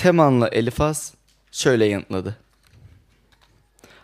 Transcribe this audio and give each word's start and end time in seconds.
Temanlı 0.00 0.48
Elifaz 0.52 1.14
şöyle 1.52 1.84
yanıtladı. 1.84 2.36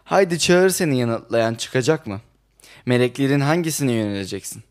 Haydi 0.05 0.39
çağır 0.39 0.71
seni 0.71 0.99
yanıtlayan 0.99 1.55
çıkacak 1.55 2.07
mı? 2.07 2.21
Meleklerin 2.87 3.41
hangisine 3.41 3.93
yöneleceksin? 3.93 4.63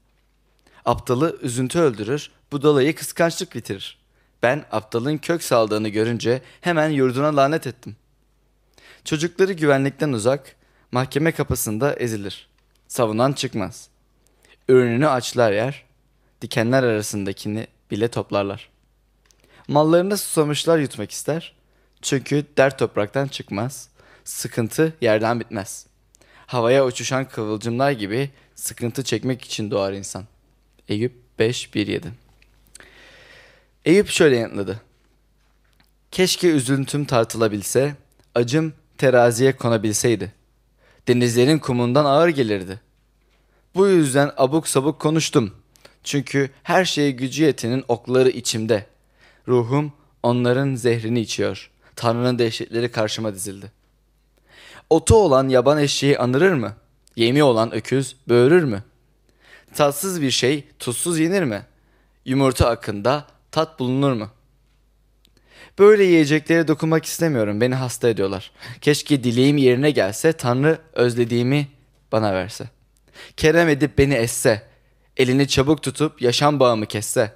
Aptalı 0.86 1.40
üzüntü 1.42 1.80
öldürür, 1.80 2.32
budalayı 2.52 2.96
kıskançlık 2.96 3.56
bitirir. 3.56 3.98
Ben 4.44 4.66
aptalın 4.72 5.18
kök 5.18 5.44
saldığını 5.44 5.90
görünce 5.90 6.42
hemen 6.62 6.90
yurduna 6.90 7.36
lanet 7.36 7.68
ettim. 7.68 7.96
Çocukları 9.06 9.54
güvenlikten 9.54 10.14
uzak, 10.14 10.56
mahkeme 10.92 11.32
kapısında 11.32 11.96
ezilir. 11.96 12.48
Savunan 12.88 13.34
çıkmaz. 13.34 13.88
Ürününü 14.70 15.08
açlar 15.08 15.52
yer, 15.52 15.86
dikenler 16.42 16.84
arasındakini 16.84 17.68
bile 17.92 18.08
toplarlar. 18.08 18.75
Mallarında 19.68 20.18
susamışlar 20.18 20.80
yutmak 20.80 21.12
ister. 21.12 21.54
Çünkü 22.02 22.46
dert 22.58 22.80
topraktan 22.80 23.28
çıkmaz, 23.28 23.90
sıkıntı 24.24 24.94
yerden 25.02 25.40
bitmez. 25.40 25.88
Havaya 26.48 26.86
uçuşan 26.86 27.30
kıvılcımlar 27.30 27.92
gibi 27.92 28.30
sıkıntı 28.56 29.04
çekmek 29.04 29.42
için 29.42 29.72
doğar 29.72 29.94
insan. 29.94 30.26
Eyüp 30.90 31.14
5.1.7 31.40 32.08
Eyüp 33.86 34.10
şöyle 34.10 34.36
yanıtladı. 34.36 34.82
Keşke 36.12 36.48
üzüntüm 36.48 37.06
tartılabilse, 37.06 37.96
acım 38.36 38.74
teraziye 38.98 39.56
konabilseydi. 39.56 40.34
Denizlerin 41.08 41.60
kumundan 41.60 42.06
ağır 42.06 42.30
gelirdi. 42.30 42.80
Bu 43.76 43.88
yüzden 43.88 44.32
abuk 44.38 44.68
sabuk 44.68 45.00
konuştum. 45.00 45.54
Çünkü 46.04 46.50
her 46.64 46.86
şeye 46.86 47.12
gücü 47.12 47.44
yetenin 47.44 47.84
okları 47.88 48.30
içimde. 48.30 48.86
Ruhum 49.48 49.94
onların 50.24 50.76
zehrini 50.76 51.20
içiyor. 51.20 51.72
Tanrı'nın 51.96 52.40
dehşetleri 52.40 52.92
karşıma 52.92 53.34
dizildi. 53.34 53.72
Otu 54.90 55.16
olan 55.16 55.50
yaban 55.50 55.78
eşeği 55.78 56.20
anırır 56.20 56.54
mı? 56.54 56.74
Yemi 57.16 57.44
olan 57.44 57.74
öküz 57.74 58.16
böğürür 58.30 58.64
mü? 58.64 58.84
Tatsız 59.76 60.22
bir 60.22 60.32
şey 60.32 60.64
tuzsuz 60.80 61.20
yenir 61.20 61.44
mi? 61.44 61.66
Yumurta 62.26 62.70
akında 62.70 63.28
tat 63.52 63.80
bulunur 63.80 64.14
mu? 64.14 64.30
Böyle 65.80 66.04
yiyeceklere 66.04 66.68
dokunmak 66.68 67.06
istemiyorum. 67.06 67.62
Beni 67.62 67.76
hasta 67.76 68.10
ediyorlar. 68.10 68.52
Keşke 68.82 69.24
dileğim 69.24 69.58
yerine 69.58 69.92
gelse, 69.92 70.34
Tanrı 70.34 70.80
özlediğimi 70.94 71.68
bana 72.12 72.34
verse. 72.34 72.70
Kerem 73.38 73.70
edip 73.70 73.98
beni 73.98 74.14
esse, 74.14 74.68
elini 75.18 75.48
çabuk 75.48 75.84
tutup 75.84 76.22
yaşam 76.22 76.60
bağımı 76.60 76.86
kesse. 76.86 77.34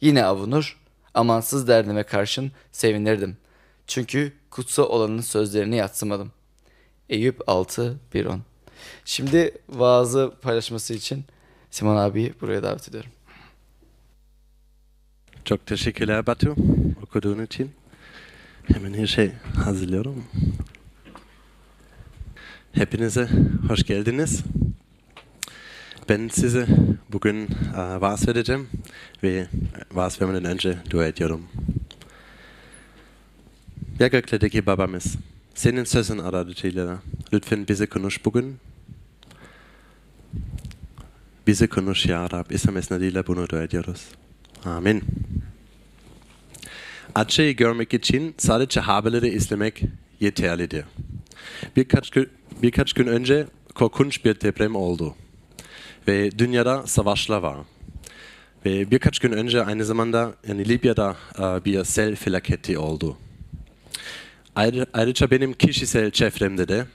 Yine 0.00 0.24
avunur, 0.24 0.78
amansız 1.16 1.68
derdime 1.68 2.02
karşın 2.02 2.52
sevinirdim. 2.72 3.36
Çünkü 3.86 4.32
kutsal 4.50 4.84
olanın 4.84 5.20
sözlerini 5.20 5.76
yatsımadım. 5.76 6.32
Eyüp 7.08 7.40
6 7.46 7.98
1 8.14 8.28
Şimdi 9.04 9.58
vaazı 9.68 10.32
paylaşması 10.42 10.94
için 10.94 11.24
Simon 11.70 11.96
abi 11.96 12.34
buraya 12.40 12.62
davet 12.62 12.88
ediyorum. 12.88 13.10
Çok 15.44 15.66
teşekkürler 15.66 16.26
Batu 16.26 16.56
okuduğun 17.02 17.44
için. 17.44 17.70
Hemen 18.64 18.94
her 18.94 19.06
şey 19.06 19.32
hazırlıyorum. 19.64 20.24
Hepinize 22.72 23.28
hoş 23.68 23.82
geldiniz. 23.82 24.42
Ben 26.08 26.28
size 26.28 26.66
bugün 27.12 27.46
uh, 27.46 28.00
vaaz 28.00 28.28
vereceğim 28.28 28.68
ve 29.22 29.46
vaaz 29.92 30.20
vermeden 30.22 30.44
önce 30.44 30.78
dua 30.90 31.06
ediyorum. 31.06 31.42
Ya 33.98 34.06
göklerdeki 34.06 34.66
babamız, 34.66 35.16
senin 35.54 35.84
sözün 35.84 36.18
aracılığıyla 36.18 36.98
lütfen 37.32 37.68
bize 37.68 37.86
konuş 37.86 38.24
bugün. 38.24 38.56
Bize 41.46 41.66
konuş 41.66 42.06
ya 42.06 42.30
Rab. 42.30 42.50
İsa 42.50 42.72
mesnediyle 42.72 43.26
bunu 43.26 43.48
dua 43.48 43.62
ediyoruz. 43.62 44.04
Amin. 44.64 45.02
Acıyı 47.14 47.56
görmek 47.56 47.94
için 47.94 48.34
sadece 48.38 48.80
haberleri 48.80 49.28
izlemek 49.28 49.82
yeterlidir. 50.20 50.84
Birkaç 51.76 52.10
gün, 52.10 52.28
birkaç 52.62 52.92
gün 52.92 53.06
önce 53.06 53.46
korkunç 53.74 54.24
bir 54.24 54.40
deprem 54.40 54.76
oldu. 54.76 55.14
Ve 56.08 56.38
dünyada 56.38 56.86
savaşlar 56.86 57.38
var. 57.38 57.56
Ve 58.64 58.90
birkaç 58.90 59.18
gün 59.18 59.32
önce 59.32 59.64
aynı 59.64 59.84
zamanda 59.84 60.34
yani 60.48 60.68
Libya'da 60.68 61.16
uh, 61.38 61.64
bir 61.64 61.84
sel 61.84 62.16
felaketi 62.16 62.78
oldu. 62.78 63.16
Ayrıca 64.92 65.30
benim 65.30 65.52
kişisel 65.52 66.10
çevremde 66.10 66.68
de 66.68 66.86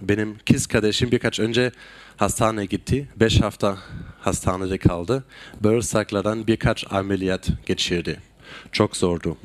benim 0.00 0.36
kız 0.50 0.66
kardeşim 0.66 1.10
birkaç 1.10 1.40
önce 1.40 1.72
hastaneye 2.16 2.66
gitti. 2.66 3.08
Beş 3.16 3.40
hafta 3.40 3.78
hastanede 4.20 4.78
kaldı. 4.78 5.24
Bağırsaklardan 5.60 6.46
birkaç 6.46 6.92
ameliyat 6.92 7.48
geçirdi. 7.66 8.20
Çok 8.72 8.96
zordu. 8.96 9.36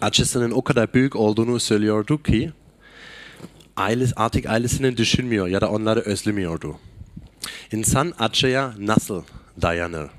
Acısının 0.00 0.50
o 0.50 0.62
kadar 0.62 0.94
büyük 0.94 1.16
olduğunu 1.16 1.60
söylüyordu 1.60 2.22
ki 2.22 2.52
ailesi, 3.76 4.12
artık 4.16 4.46
ailesini 4.46 4.96
düşünmüyor 4.96 5.48
ya 5.48 5.60
da 5.60 5.70
onları 5.70 6.00
özlemiyordu. 6.00 6.78
İnsan 7.72 8.12
acıya 8.18 8.74
nasıl 8.78 9.22
dayanır? 9.62 10.10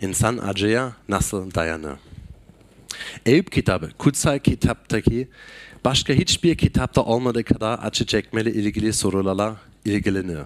İnsan 0.00 0.38
acıya 0.38 0.92
nasıl 1.08 1.54
dayanır? 1.54 1.98
Eyüp 3.26 3.52
kitabı, 3.52 3.90
kutsal 3.98 4.38
kitaptaki 4.38 5.28
başka 5.84 6.12
hiçbir 6.12 6.56
kitapta 6.56 7.02
olmadığı 7.02 7.44
kadar 7.44 7.78
acı 7.82 8.06
çekmeyle 8.06 8.52
ilgili 8.52 8.92
sorularla 8.92 9.56
ilgilenir. 9.84 10.38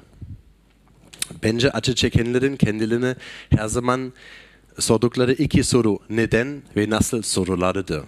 Bence 1.43 1.71
acı 1.71 1.95
çekenlerin 1.95 2.57
kendilerine 2.57 3.17
her 3.51 3.67
zaman 3.67 4.13
sordukları 4.79 5.33
iki 5.33 5.65
soru 5.65 5.99
neden 6.11 6.63
ve 6.77 6.91
nasıl 6.91 7.23
sorularıdır. 7.23 8.05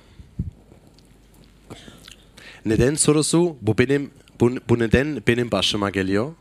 Neden 2.67 2.95
sorusu 2.95 3.57
bu 3.63 3.79
benim 3.79 4.11
bu, 4.41 4.51
bu 4.69 4.79
neden 4.79 5.23
benim 5.27 5.51
başıma 5.51 5.91
geliyor? 5.91 6.35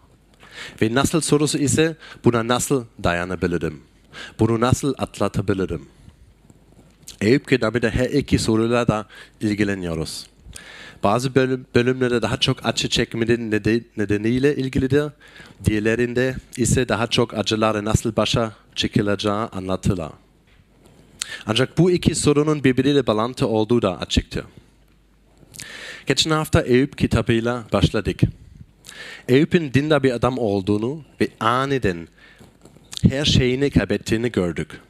Ve 0.82 0.94
nasıl 0.94 1.22
sorusu 1.22 1.58
ise 1.58 1.96
buna 2.26 2.48
nasıl 2.48 2.86
dayanabilirim? 3.04 3.82
Bunu 4.40 4.60
nasıl 4.60 4.94
atlatabilirim? 4.98 5.86
Eyüp 7.22 7.48
kitabında 7.50 7.90
her 7.90 8.10
iki 8.10 8.40
soruyla 8.40 8.88
da 8.88 9.06
ilgileniyoruz. 9.42 10.28
Bazı 11.04 11.36
bölüm, 11.36 11.66
bölümlerde 11.76 12.22
daha 12.22 12.38
çok 12.40 12.66
acı 12.66 12.90
çekmenin 12.90 13.52
nedeniyle 13.98 14.56
ilgilidir. 14.56 15.12
Diğerlerinde 15.66 16.36
ise 16.58 16.90
daha 16.90 17.08
çok 17.08 17.34
acıları 17.34 17.86
nasıl 17.86 18.16
başa 18.16 18.54
çekileceği 18.76 19.34
anlatılır. 19.34 20.10
Ancak 21.46 21.78
bu 21.78 21.92
iki 21.92 22.16
sorunun 22.16 22.64
birbiriyle 22.64 23.08
bağlantı 23.08 23.48
olduğu 23.48 23.82
da 23.82 24.00
açıktır. 24.00 24.46
Geçen 26.08 26.32
hafta 26.32 26.62
Eyüp 26.62 26.98
kitabıyla 26.98 27.64
başladık. 27.74 28.20
Eyüp'ün 29.28 29.74
dindar 29.74 30.04
bir 30.04 30.12
adam 30.12 30.38
olduğunu 30.38 31.04
ve 31.22 31.28
aniden 31.40 32.08
her 33.10 33.26
şeyini 33.26 33.70
kaybettiğini 33.70 34.32
gördük. 34.32 34.82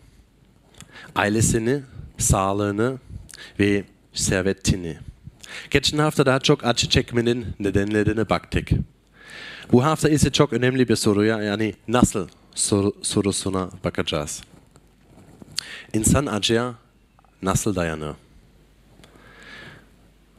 Ailesini, 1.15 1.81
sağlığını 2.17 2.97
ve 3.59 3.83
servetini. 4.13 4.97
Geçen 5.69 5.97
hafta 5.97 6.25
daha 6.25 6.39
çok 6.39 6.65
acı 6.65 6.89
çekmenin 6.89 7.45
nedenlerine 7.59 8.29
baktık. 8.29 8.69
Bu 9.71 9.83
hafta 9.83 10.09
ise 10.09 10.31
çok 10.31 10.53
önemli 10.53 10.89
bir 10.89 10.95
soruya 10.95 11.43
yani 11.43 11.73
nasıl 11.87 12.27
sor 12.55 12.91
sorusuna 13.01 13.69
bakacağız. 13.83 14.43
İnsan 15.93 16.25
acıya 16.25 16.75
nasıl 17.41 17.75
dayanır? 17.75 18.15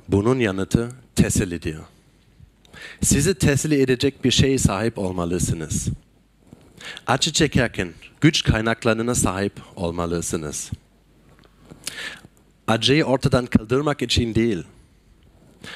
Bunun 0.08 0.38
yanıtı 0.38 0.92
tesellidir. 1.14 1.76
Sizi 3.02 3.34
teselli 3.34 3.82
edecek 3.82 4.24
bir 4.24 4.30
şeye 4.30 4.58
sahip 4.58 4.98
olmalısınız. 4.98 5.88
Acı 7.06 7.32
çekerken 7.32 7.92
güç 8.20 8.42
kaynaklarına 8.42 9.14
sahip 9.14 9.52
olmalısınız. 9.76 10.70
Acıyı 12.66 13.04
ortadan 13.04 13.46
kaldırmak 13.46 14.02
için 14.02 14.34
değil, 14.34 14.64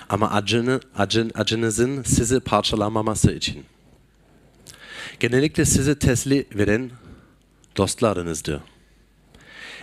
ama 0.08 0.30
acını, 0.30 0.80
acın, 0.96 1.30
acınızın 1.34 2.02
sizi 2.02 2.40
parçalamaması 2.40 3.32
için. 3.32 3.64
Genellikle 5.20 5.64
sizi 5.64 5.98
tesli 5.98 6.46
veren 6.54 6.90
dostlarınızdır. 7.76 8.60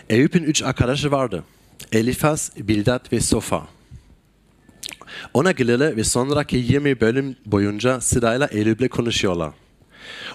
Eyüp'ün 0.09 0.43
üç 0.43 0.63
arkadaşı 0.63 1.11
vardı. 1.11 1.43
Elifaz, 1.91 2.51
Bildad 2.57 3.11
ve 3.11 3.19
Sofa. 3.19 3.67
Ona 5.33 5.51
gelirler 5.51 5.97
ve 5.97 6.03
sonraki 6.03 6.57
20 6.57 7.01
bölüm 7.01 7.35
boyunca 7.45 8.01
sırayla 8.01 8.47
Eyüp'le 8.47 8.89
konuşuyorlar. 8.89 9.51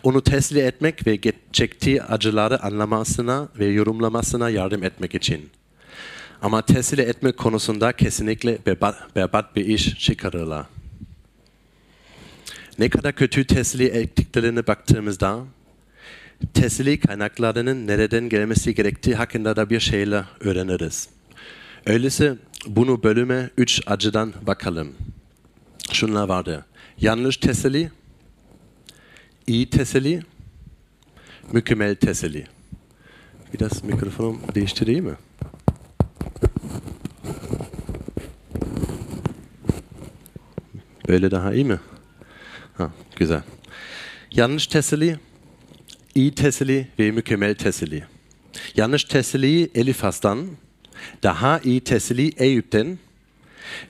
Onu 0.03 0.23
tesli 0.23 0.61
etmek 0.61 1.07
ve 1.07 1.19
çektiği 1.53 2.03
acıları 2.03 2.63
anlamasına 2.63 3.49
ve 3.59 3.67
yorumlamasına 3.67 4.51
yardım 4.51 4.83
etmek 4.83 5.15
için. 5.15 5.51
Ama 6.43 6.63
teslim 6.63 7.09
etme 7.09 7.33
konusunda 7.33 7.93
kesinlikle 7.93 8.59
berbat, 8.67 9.17
berbat 9.17 9.57
bir 9.57 9.65
iş 9.67 9.99
çıkarırlar. 9.99 10.67
Ne 12.79 12.89
kadar 12.89 13.13
kötü 13.13 13.47
teslim 13.47 13.97
ettiklerine 13.97 14.67
baktığımızda 14.67 15.41
teslim 16.55 17.01
kaynaklarının 17.01 17.87
nereden 17.87 18.29
gelmesi 18.29 18.75
gerektiği 18.75 19.15
hakkında 19.15 19.57
da 19.57 19.71
bir 19.71 19.81
şeyler 19.81 20.25
öğreniriz. 20.41 21.09
Öyleyse 21.87 22.37
bunu 22.67 23.03
bölüme 23.03 23.51
üç 23.57 23.83
açıdan 23.87 24.33
bakalım. 24.43 24.93
Şunlar 25.93 26.29
vardı. 26.29 26.67
Yanlış 27.01 27.37
teselli, 27.37 27.91
iyi 29.47 29.71
teselli, 29.71 30.23
mükemmel 31.53 31.95
teselli. 31.95 32.47
Biraz 33.55 33.85
mikrofonu 33.85 34.39
değiştireyim 34.55 35.05
mi? 35.05 35.15
Böyle 41.09 41.31
daha 41.31 41.55
iyi 41.55 41.65
mi? 41.65 41.81
Ha, 42.77 42.91
güzel. 43.17 43.43
Yanlış 44.31 44.67
teselli, 44.67 45.19
iyi 46.15 46.35
teselli 46.35 46.89
ve 46.99 47.11
mükemmel 47.11 47.55
teselli. 47.55 48.05
Yanlış 48.77 49.05
teselliyi 49.05 49.71
Elifas'tan, 49.75 50.49
daha 51.23 51.61
iyi 51.65 51.81
teselli 51.81 52.33
Eyüp'ten 52.37 52.99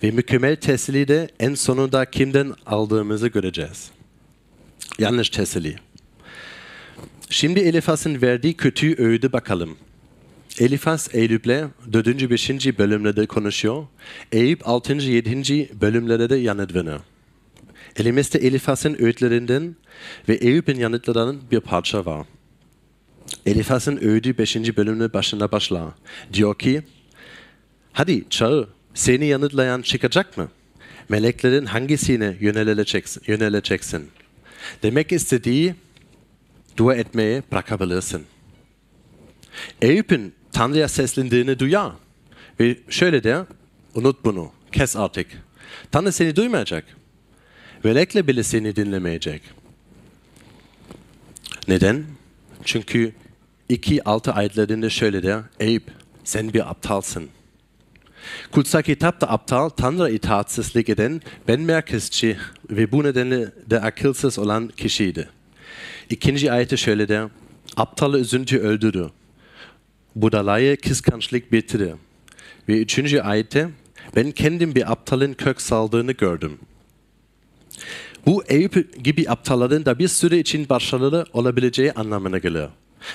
ve 0.02 0.10
mükemmel 0.10 0.56
teselli 0.56 1.08
de 1.08 1.28
en 1.40 1.54
sonunda 1.54 2.04
kimden 2.04 2.54
aldığımızı 2.66 3.28
göreceğiz. 3.28 3.90
Yanlış 4.98 5.30
teselli. 5.30 5.76
Şimdi 7.30 7.60
Elifas'ın 7.60 8.22
verdiği 8.22 8.54
kötü 8.54 8.94
öğüdü 8.98 9.32
bakalım. 9.32 9.76
Elifas 10.58 11.14
Eyüp'le 11.14 11.68
4. 11.92 12.30
5. 12.30 12.50
bölümlerde 12.78 13.26
konuşuyor. 13.26 13.86
Eyüp 14.32 14.68
6. 14.68 14.92
7. 14.92 15.70
bölümlerde 15.80 16.30
de 16.30 16.36
yanıt 16.36 16.74
veriyor. 16.74 17.00
Elimizde 17.96 18.38
Elifas'ın 18.38 18.96
öğütlerinden 19.02 19.76
ve 20.28 20.34
Eyüp'ün 20.34 20.78
yanıtlarından 20.78 21.40
bir 21.50 21.60
parça 21.60 22.04
var. 22.04 22.26
Elifas'ın 23.46 23.96
öğüdü 23.96 24.38
5. 24.38 24.56
bölümün 24.76 25.12
başında 25.12 25.52
başlar. 25.52 25.84
Diyor 26.32 26.58
ki, 26.58 26.82
hadi 27.92 28.28
çağır, 28.30 28.68
seni 28.94 29.26
yanıtlayan 29.26 29.82
çıkacak 29.82 30.38
mı? 30.38 30.48
Meleklerin 31.08 31.66
hangisine 31.66 32.36
yöneleceksin? 32.40 33.22
yöneleceksin? 33.26 34.10
Demek 34.82 35.12
istediği, 35.12 35.74
dua 36.76 36.94
etmeye 36.94 37.42
bırakabilirsin. 37.52 38.26
Eyüp'ün 39.82 40.34
Tanrı'ya 40.52 40.88
seslendiğini 40.88 41.58
duyar. 41.58 41.92
Ve 42.60 42.76
şöyle 42.88 43.24
der, 43.24 43.44
unut 43.94 44.24
bunu, 44.24 44.52
kes 44.72 44.96
artık. 44.96 45.26
Tanrı 45.90 46.12
seni 46.12 46.36
duymayacak. 46.36 46.84
Melekle 47.84 48.26
bile 48.26 48.42
seni 48.42 48.76
dinlemeyecek. 48.76 49.42
Neden? 51.68 52.04
Çünkü 52.64 53.12
2-6 53.70 54.30
ayetlerinde 54.30 54.90
şöyle 54.90 55.22
der, 55.22 55.42
Eyüp 55.60 55.84
sen 56.24 56.52
bir 56.52 56.70
aptalsın. 56.70 57.28
Kutsal 58.52 58.82
kitapta 58.82 59.26
aptal, 59.26 59.68
Tanrı 59.68 60.10
itaatsizlik 60.10 60.88
eden, 60.88 61.20
ben 61.48 61.60
merkezci 61.60 62.38
ve 62.70 62.92
bu 62.92 63.04
nedenle 63.04 63.52
de 63.70 63.80
akılsız 63.80 64.38
olan 64.38 64.68
kişiydi. 64.68 65.28
İkinci 66.10 66.52
ayette 66.52 66.76
şöyle 66.76 67.08
der, 67.08 67.28
aptalı 67.76 68.20
üzüntü 68.20 68.58
öldürür. 68.58 69.10
Budalayı 70.16 70.76
kıskançlık 70.76 71.52
bitirir. 71.52 71.92
Ve 72.68 72.78
üçüncü 72.78 73.20
ayette, 73.20 73.68
ben 74.16 74.30
kendim 74.30 74.74
bir 74.74 74.92
aptalın 74.92 75.34
kök 75.34 75.60
saldığını 75.60 76.12
gördüm. 76.12 76.58
Bu 78.26 78.44
Eyüp 78.44 79.04
gibi 79.04 79.30
aptalların 79.30 79.84
da 79.84 79.98
bir 79.98 80.08
süre 80.08 80.38
için 80.38 80.68
başarılı 80.68 81.26
olabileceği 81.32 81.92
anlamına 81.92 82.38
geliyor. 82.38 82.70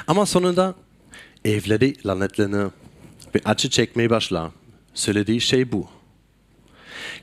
Ama 0.08 0.26
sonunda 0.26 0.76
evleri 1.46 1.94
lanetlenir 2.06 2.68
ve 3.36 3.42
acı 3.46 3.70
çekmeye 3.70 4.10
başlar. 4.10 4.52
Söylediği 4.98 5.42
şey 5.42 5.72
bu. 5.72 5.88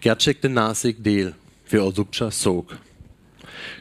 Gerçekten 0.01 0.55
nazik 0.55 1.05
değil 1.05 1.27
ve 1.73 1.81
oldukça 1.81 2.31
soğuk. 2.31 2.79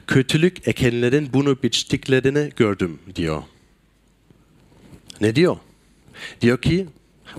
Kötülük 0.08 0.68
ekenlerin 0.68 1.30
bunu 1.34 1.64
biçtiklerini 1.64 2.52
gördüm 2.56 3.00
diyor. 3.16 3.44
Ne 5.22 5.36
diyor? 5.36 5.58
Diyor 6.42 6.62
ki 6.62 6.88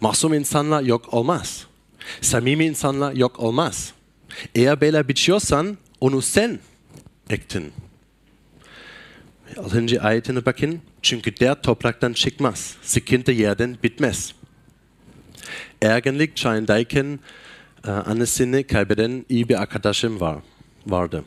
masum 0.00 0.34
insanlar 0.34 0.82
yok 0.82 1.14
olmaz. 1.14 1.66
Samimi 2.20 2.64
insanlar 2.64 3.12
yok 3.12 3.40
olmaz. 3.40 3.92
Eğer 4.54 4.80
böyle 4.80 5.08
biçiyorsan 5.08 5.78
onu 6.00 6.22
sen 6.22 6.60
ektin. 7.30 7.72
Altıncı 9.56 10.02
ayetine 10.02 10.46
bakın. 10.46 10.80
Çünkü 11.02 11.36
der 11.36 11.62
topraktan 11.62 12.12
çıkmaz. 12.12 12.76
Sıkıntı 12.82 13.32
yerden 13.32 13.76
bitmez. 13.82 14.34
Ergenlik 15.82 16.36
çağındayken 16.36 17.20
e, 17.86 17.90
annesini 17.90 18.64
kaybeden 18.64 19.24
iyi 19.28 19.48
bir 19.48 19.62
arkadaşım 19.62 20.20
var, 20.20 20.36
vardı. 20.86 21.24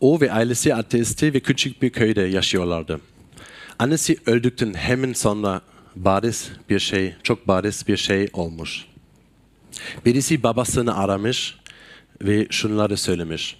O 0.00 0.20
ve 0.20 0.32
ailesi 0.32 0.74
ateisti 0.74 1.34
ve 1.34 1.40
küçük 1.40 1.82
bir 1.82 1.90
köyde 1.90 2.20
yaşıyorlardı. 2.20 3.00
Annesi 3.78 4.16
öldükten 4.26 4.74
hemen 4.74 5.12
sonra 5.12 5.60
bariz 5.96 6.50
bir 6.70 6.78
şey, 6.78 7.14
çok 7.22 7.48
bariz 7.48 7.88
bir 7.88 7.96
şey 7.96 8.28
olmuş. 8.32 8.84
Birisi 10.04 10.42
babasını 10.42 10.96
aramış 10.96 11.56
ve 12.22 12.46
şunları 12.50 12.96
söylemiş. 12.96 13.56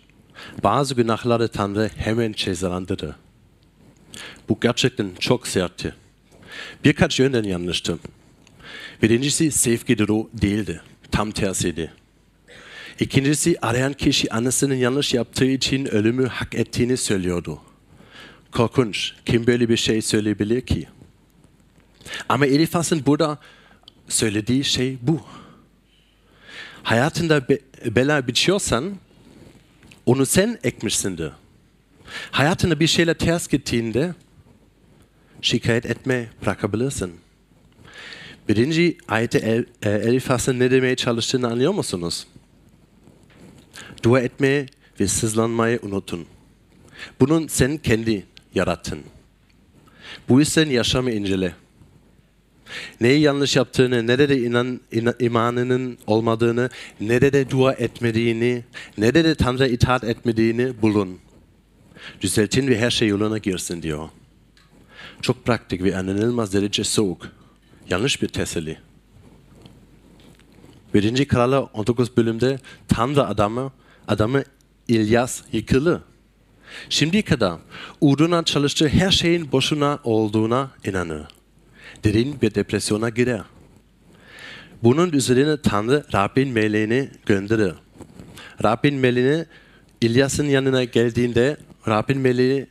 Bazı 0.63 0.95
günahları 0.95 1.49
Tanrı 1.49 1.91
hemen 1.97 2.33
cezalandırır. 2.33 3.15
Bu 4.49 4.59
gerçekten 4.61 5.11
çok 5.21 5.47
sertti. 5.47 5.95
Birkaç 6.85 7.21
yönden 7.21 7.45
yanlıştı. 7.45 7.99
Birincisi 9.05 9.53
sevgi 9.53 9.99
duru 9.99 10.31
değildi. 10.35 10.81
Tam 11.11 11.31
tersiydi. 11.31 11.93
İkincisi 13.01 13.57
arayan 13.63 13.93
kişi 13.93 14.33
annesinin 14.33 14.75
yanlış 14.75 15.15
yaptığı 15.15 15.45
için 15.45 15.87
ölümü 15.87 16.27
hak 16.27 16.55
ettiğini 16.55 16.97
söylüyordu. 16.97 17.61
Korkunç. 18.53 19.13
Kim 19.27 19.47
böyle 19.47 19.69
bir 19.69 19.77
şey 19.77 20.03
söyleyebilir 20.03 20.61
ki? 20.61 20.89
Ama 22.29 22.47
Elifas'ın 22.47 23.07
burada 23.07 23.39
söylediği 24.09 24.65
şey 24.65 24.99
bu. 25.03 25.21
Hayatında 26.83 27.49
be 27.49 27.59
bela 27.85 28.27
biçiyorsan 28.27 28.95
onu 30.07 30.27
sen 30.27 30.59
ekmişsindir. 30.63 31.33
Hayatında 32.31 32.81
bir 32.81 32.87
şeyler 32.87 33.15
ters 33.15 33.49
gittiğinde 33.49 34.15
şikayet 35.43 35.87
etme 35.87 36.29
bırakabilirsin. 36.43 37.24
Birinci 38.49 38.99
ayette 39.09 39.39
El, 39.39 39.65
e, 39.83 39.91
Elifas'ın 39.91 40.59
ne 40.59 40.71
demeye 40.71 40.97
çalıştığını 40.97 41.49
anlıyor 41.49 41.73
musunuz? 41.73 42.27
Dua 44.03 44.21
etmeyi 44.21 44.67
ve 45.01 45.09
sızlanmayı 45.09 45.79
unutun. 45.83 46.27
Bunun 47.21 47.47
sen 47.47 47.77
kendi 47.77 48.25
yarattın. 48.55 49.01
Bu 50.29 50.41
yüzden 50.41 50.71
yaşamı 50.71 51.11
incele. 51.11 51.55
Neyi 53.01 53.21
yanlış 53.21 53.57
yaptığını, 53.57 54.07
nerede 54.07 54.39
inan, 54.39 54.81
inan, 54.93 55.15
imanının 55.21 55.99
olmadığını, 56.07 56.71
nerede 57.01 57.51
dua 57.51 57.73
etmediğini, 57.73 58.65
nerede 58.99 59.35
Tanrı 59.35 59.69
itaat 59.69 60.05
etmediğini 60.05 60.83
bulun. 60.83 61.19
Düzeltin 62.21 62.69
ve 62.69 62.79
her 62.79 62.91
şey 62.91 63.09
yoluna 63.09 63.39
girsin 63.39 63.83
diyor. 63.83 64.09
Çok 65.23 65.45
praktik 65.45 65.83
ve 65.83 65.91
inanılmaz 65.91 66.53
derece 66.53 66.85
soğuk. 66.85 67.31
Yanlış 67.91 68.23
bir 68.23 68.29
teselli. 68.29 68.79
Birinci 70.95 71.29
Kralı 71.29 71.61
19 71.61 72.17
bölümde 72.17 72.59
Tanrı 72.89 73.27
adamı, 73.27 73.73
adamı 74.09 74.43
İlyas 74.89 75.43
yıkılı. 75.53 76.03
Şimdi 76.89 77.23
kadar 77.23 77.59
uğruna 78.01 78.45
çalıştığı 78.45 78.89
her 78.89 79.11
şeyin 79.11 79.53
boşuna 79.53 79.99
olduğuna 80.05 80.71
inanır. 80.85 81.27
Derin 82.05 82.41
bir 82.43 82.55
depresyona 82.55 83.09
girer. 83.09 83.43
Bunun 84.83 85.13
üzerine 85.13 85.61
Tanrı 85.61 86.05
Rabbin 86.15 86.49
meleğini 86.49 87.11
gönderir. 87.27 87.75
Rabbin 88.65 88.95
meleğini 88.95 89.47
İlyas'ın 90.01 90.47
yanına 90.47 90.85
geldiğinde 90.85 91.57
Rabbin 91.89 92.19
meleği 92.19 92.67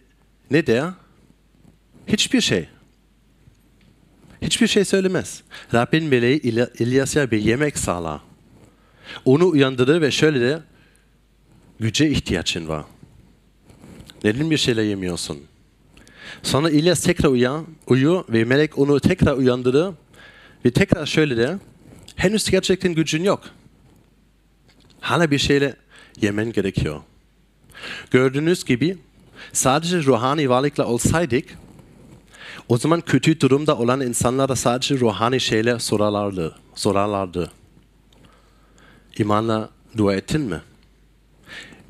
ne 0.51 0.67
der? 0.67 0.89
Hiçbir 2.08 2.41
şey. 2.41 2.67
Hiçbir 4.44 4.68
şey 4.68 4.86
söylemez. 4.86 5.44
Rabbin 5.74 6.04
meleği 6.04 6.42
İlyas'a 6.80 7.32
bir 7.32 7.42
yemek 7.42 7.78
sağlar. 7.78 8.22
Onu 9.26 9.48
uyandırır 9.48 10.02
ve 10.02 10.12
şöyle 10.12 10.42
de 10.42 10.60
güce 11.80 12.10
ihtiyacın 12.10 12.68
var. 12.68 12.86
Neden 14.24 14.52
bir 14.52 14.58
şeyler 14.58 14.84
yemiyorsun? 14.84 15.38
Sonra 16.44 16.70
İlyas 16.70 17.04
tekrar 17.04 17.30
uyan, 17.30 17.66
uyuyor 17.88 18.24
ve 18.30 18.44
melek 18.44 18.80
onu 18.80 19.00
tekrar 19.00 19.38
uyandırır 19.38 19.94
ve 20.66 20.72
tekrar 20.72 21.06
şöyle 21.06 21.38
der. 21.38 21.56
henüz 22.16 22.50
gerçekten 22.50 22.94
gücün 22.94 23.24
yok. 23.24 23.44
Hala 25.00 25.32
bir 25.32 25.38
şeyle 25.38 25.76
yemen 26.22 26.52
gerekiyor. 26.52 27.02
Gördüğünüz 28.12 28.66
gibi 28.66 28.98
sadece 29.54 30.04
ruhani 30.04 30.50
varlıkla 30.50 30.86
olsaydık 30.86 31.46
o 32.70 32.77
zaman 32.77 33.01
kötü 33.01 33.39
durumda 33.39 33.77
olan 33.77 34.01
insanlara 34.01 34.55
sadece 34.55 35.00
ruhani 35.00 35.39
şeyler 35.39 35.79
sorarlardı. 35.79 36.55
sorarlardı. 36.75 37.51
İmanla 39.17 39.70
dua 39.98 40.15
ettin 40.15 40.41
mi? 40.41 40.62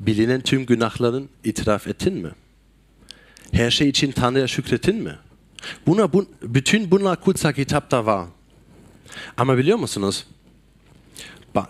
Bilinen 0.00 0.40
tüm 0.40 0.66
günahların 0.66 1.28
itiraf 1.44 1.86
ettin 1.86 2.14
mi? 2.14 2.30
Her 3.52 3.70
şey 3.70 3.88
için 3.88 4.12
Tanrı'ya 4.12 4.46
şükrettin 4.46 4.96
mi? 4.96 5.16
Buna, 5.86 6.12
bu, 6.12 6.26
bütün 6.42 6.90
bunlar 6.90 7.20
kutsal 7.20 7.52
kitapta 7.52 8.06
var. 8.06 8.26
Ama 9.36 9.58
biliyor 9.58 9.78
musunuz? 9.78 10.26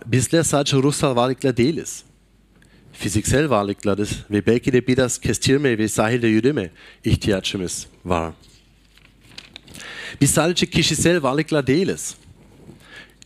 Bizler 0.06 0.42
sadece 0.42 0.76
ruhsal 0.76 1.16
varlıklar 1.16 1.56
değiliz. 1.56 2.04
Fiziksel 2.92 3.50
varlıklarız 3.50 4.10
ve 4.30 4.46
belki 4.46 4.72
de 4.72 4.86
biraz 4.86 5.18
kestirme 5.18 5.78
ve 5.78 5.88
sahilde 5.88 6.26
yürüme 6.26 6.70
ihtiyacımız 7.04 7.86
var. 8.04 8.32
Biz 10.20 10.30
sadece 10.30 10.66
kişisel 10.66 11.22
varlıklar 11.22 11.66
değiliz. 11.66 12.14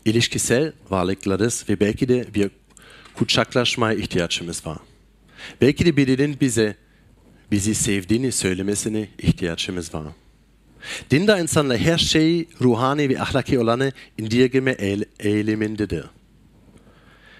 İlişkisel 0.04 0.72
varlıklarız 0.90 1.64
ve 1.68 1.80
belki 1.80 2.08
de 2.08 2.34
bir 2.34 2.50
kucaklaşmaya 3.14 3.98
ihtiyacımız 3.98 4.66
var. 4.66 4.78
Belki 5.60 5.86
de 5.86 5.96
birinin 5.96 6.36
bize 6.40 6.76
bizi 7.50 7.74
sevdiğini 7.74 8.32
söylemesine 8.32 9.08
ihtiyacımız 9.18 9.94
var. 9.94 10.04
Dindar 11.10 11.38
insanlar 11.38 11.78
her 11.78 11.98
şeyi 11.98 12.48
ruhani 12.60 13.08
ve 13.08 13.20
ahlaki 13.20 13.58
olanı 13.58 13.92
indirgeme 14.18 14.76
eğilimindedir. 15.18 16.04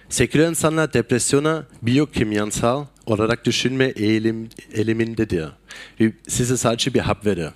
Seküler 0.09 0.49
insanlar 0.49 0.93
depresyona 0.93 1.65
biyokimyasal 1.81 2.85
olarak 3.05 3.45
düşünme 3.45 3.85
eğilim, 3.85 4.49
eğilimindedir. 4.73 5.49
Size 6.27 6.57
sadece 6.57 6.93
bir 6.93 6.99
hap 6.99 7.25
verir. 7.25 7.49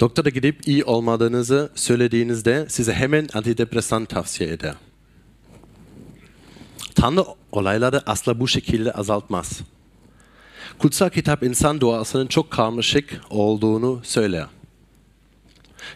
Doktora 0.00 0.30
gidip 0.30 0.68
iyi 0.68 0.84
olmadığınızı 0.84 1.70
söylediğinizde 1.74 2.66
size 2.68 2.92
hemen 2.92 3.28
antidepresan 3.34 4.04
tavsiye 4.04 4.50
eder. 4.50 4.74
Tanrı 6.94 7.24
olayları 7.52 8.10
asla 8.10 8.40
bu 8.40 8.48
şekilde 8.48 8.92
azaltmaz. 8.92 9.60
Kutsal 10.78 11.10
kitap 11.10 11.42
insan 11.42 11.80
doğasının 11.80 12.26
çok 12.26 12.50
karmaşık 12.50 13.20
olduğunu 13.30 14.00
söyler. 14.04 14.46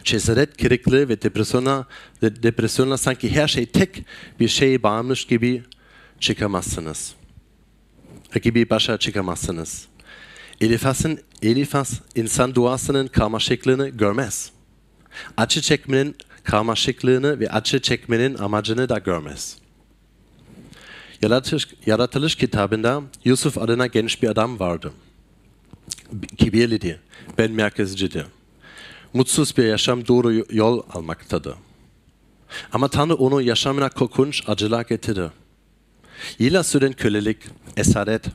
Cesaret, 0.03 0.57
kırıklığı 0.57 1.09
ve 1.09 1.21
depresyona, 1.21 1.85
depresyona 2.21 2.97
sanki 2.97 3.31
her 3.35 3.47
şey 3.47 3.65
tek 3.65 4.05
bir 4.39 4.47
şey 4.47 4.83
bağımmış 4.83 5.25
gibi 5.25 5.63
çıkamazsınız. 6.19 7.13
Gibi 8.43 8.69
başa 8.69 8.97
çıkamazsınız. 8.97 9.87
Elifas'ın 10.61 11.19
Elifas 11.41 11.93
insan 12.15 12.55
duasının 12.55 13.07
karmaşıklığını 13.07 13.89
görmez. 13.89 14.51
Acı 15.37 15.61
çekmenin 15.61 16.15
karmaşıklığını 16.43 17.39
ve 17.39 17.49
acı 17.49 17.79
çekmenin 17.81 18.37
amacını 18.37 18.89
da 18.89 18.97
görmez. 18.97 19.57
Yaratılış, 21.21 21.67
yaratılış 21.85 22.35
kitabında 22.35 23.01
Yusuf 23.25 23.57
adına 23.57 23.87
genç 23.87 24.23
bir 24.23 24.29
adam 24.29 24.59
vardı. 24.59 24.93
Kibirliydi, 26.37 26.99
ben 27.37 27.51
merkezcidir. 27.51 28.25
Mutsuz 29.13 29.57
bir 29.57 29.63
yaşam 29.63 30.07
doğru 30.07 30.45
yol 30.51 30.83
almaktadır. 30.93 31.53
Ama 32.71 32.87
Tanrı 32.87 33.15
onu 33.15 33.41
yaşamına 33.41 33.89
korkunç 33.89 34.43
acılar 34.47 34.85
getirdi. 34.85 35.31
Yıllar 36.39 36.63
süren 36.63 36.93
kölelik, 36.93 37.37
esaret, 37.77 38.25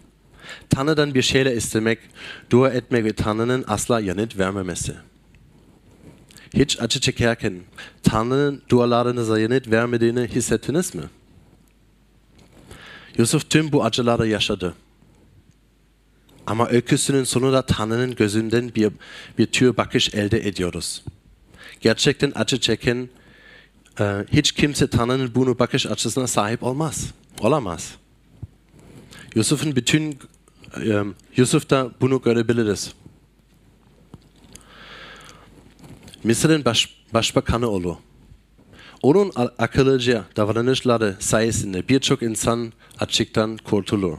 Tanrı'dan 0.70 1.14
bir 1.14 1.22
şeyler 1.22 1.56
istemek, 1.56 1.98
dua 2.50 2.70
etmek 2.70 3.04
ve 3.04 3.12
Tanrı'nın 3.12 3.64
asla 3.68 4.00
yanıt 4.00 4.38
vermemesi. 4.38 4.94
Hiç 6.54 6.80
acı 6.80 7.00
çekerken 7.00 7.60
Tanrı'nın 8.02 8.62
dualarınıza 8.68 9.38
yanıt 9.40 9.70
vermediğini 9.70 10.28
hissettiniz 10.28 10.94
mi? 10.94 11.02
Yusuf 13.18 13.50
tüm 13.50 13.72
bu 13.72 13.84
acıları 13.84 14.28
yaşadı. 14.28 14.74
Ama 16.46 16.68
öyküsünün 16.68 17.24
sonunda 17.24 17.62
Tanrı'nın 17.62 18.14
gözünden 18.14 18.74
bir, 18.74 18.92
bir 19.38 19.46
tür 19.46 19.76
bakış 19.76 20.14
elde 20.14 20.48
ediyoruz. 20.48 21.04
Gerçekten 21.80 22.32
acı 22.34 22.60
çeken 22.60 23.08
e, 24.00 24.24
hiç 24.32 24.52
kimse 24.52 24.86
Tanrı'nın 24.86 25.34
bunu 25.34 25.58
bakış 25.58 25.86
açısına 25.86 26.26
sahip 26.26 26.62
olmaz. 26.62 27.10
Olamaz. 27.40 27.94
Yusuf'un 29.34 29.76
bütün 29.76 30.18
Yusuf'ta 31.36 31.90
bunu 32.00 32.22
görebiliriz. 32.22 32.92
Mısır'ın 36.24 36.64
baş, 36.64 36.96
başbakanı 37.14 37.68
oldu. 37.68 37.98
Onun 39.02 39.32
akıllıca 39.58 40.24
davranışları 40.36 41.16
sayesinde 41.18 41.88
birçok 41.88 42.22
insan 42.22 42.72
açıktan 42.98 43.56
kurtulur. 43.56 44.18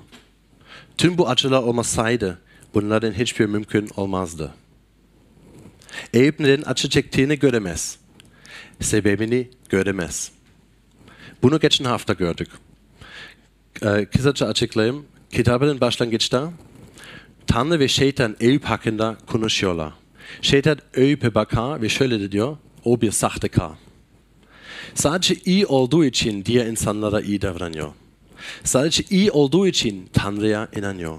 Tüm 0.97 1.17
bu 1.17 1.29
acılar 1.29 1.63
olmasaydı 1.63 2.41
bunların 2.73 3.11
hiçbir 3.11 3.45
mümkün 3.45 3.89
olmazdı. 3.97 4.53
Eyüp 6.13 6.39
neden 6.39 6.63
acı 6.65 6.89
çektiğini 6.89 7.39
göremez. 7.39 7.97
Sebebini 8.81 9.49
göremez. 9.69 10.31
Bunu 11.43 11.59
geçen 11.59 11.85
hafta 11.85 12.13
gördük. 12.13 12.49
Ee, 13.81 14.05
kısaca 14.05 14.47
açıklayayım. 14.47 15.05
Kitabının 15.31 15.81
başlangıçta 15.81 16.51
Tanrı 17.47 17.79
ve 17.79 17.87
şeytan 17.87 18.35
Eyüp 18.39 18.63
hakkında 18.63 19.17
konuşuyorlar. 19.27 19.93
Şeytan 20.41 20.77
Eyüp'e 20.93 21.35
bakar 21.35 21.81
ve 21.81 21.89
şöyle 21.89 22.31
diyor, 22.31 22.57
o 22.83 23.01
bir 23.01 23.11
sahtekar. 23.11 23.71
Sadece 24.95 25.35
iyi 25.45 25.65
olduğu 25.65 26.05
için 26.05 26.45
diğer 26.45 26.65
insanlara 26.65 27.21
iyi 27.21 27.41
davranıyor. 27.41 27.89
Sadece 28.63 29.03
iyi 29.09 29.31
olduğu 29.31 29.67
için 29.67 30.09
Tanrı'ya 30.13 30.67
inanıyor. 30.75 31.17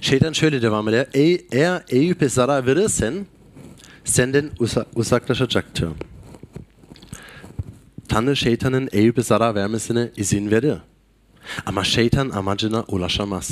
Şeytan 0.00 0.32
şöyle 0.32 0.62
devam 0.62 0.88
ediyor. 0.88 1.06
E, 1.14 1.40
eğer 1.52 1.82
Eyüp'e 1.88 2.28
zarar 2.28 2.66
verirsen 2.66 3.26
senden 4.04 4.50
uzaklaşacaktır. 4.94 5.88
Tanrı 8.08 8.36
şeytanın 8.36 8.88
Eyüp'e 8.92 9.22
zarar 9.22 9.54
vermesine 9.54 10.10
izin 10.16 10.50
verir. 10.50 10.76
Ama 11.66 11.84
şeytan 11.84 12.30
amacına 12.30 12.82
ulaşamaz. 12.88 13.50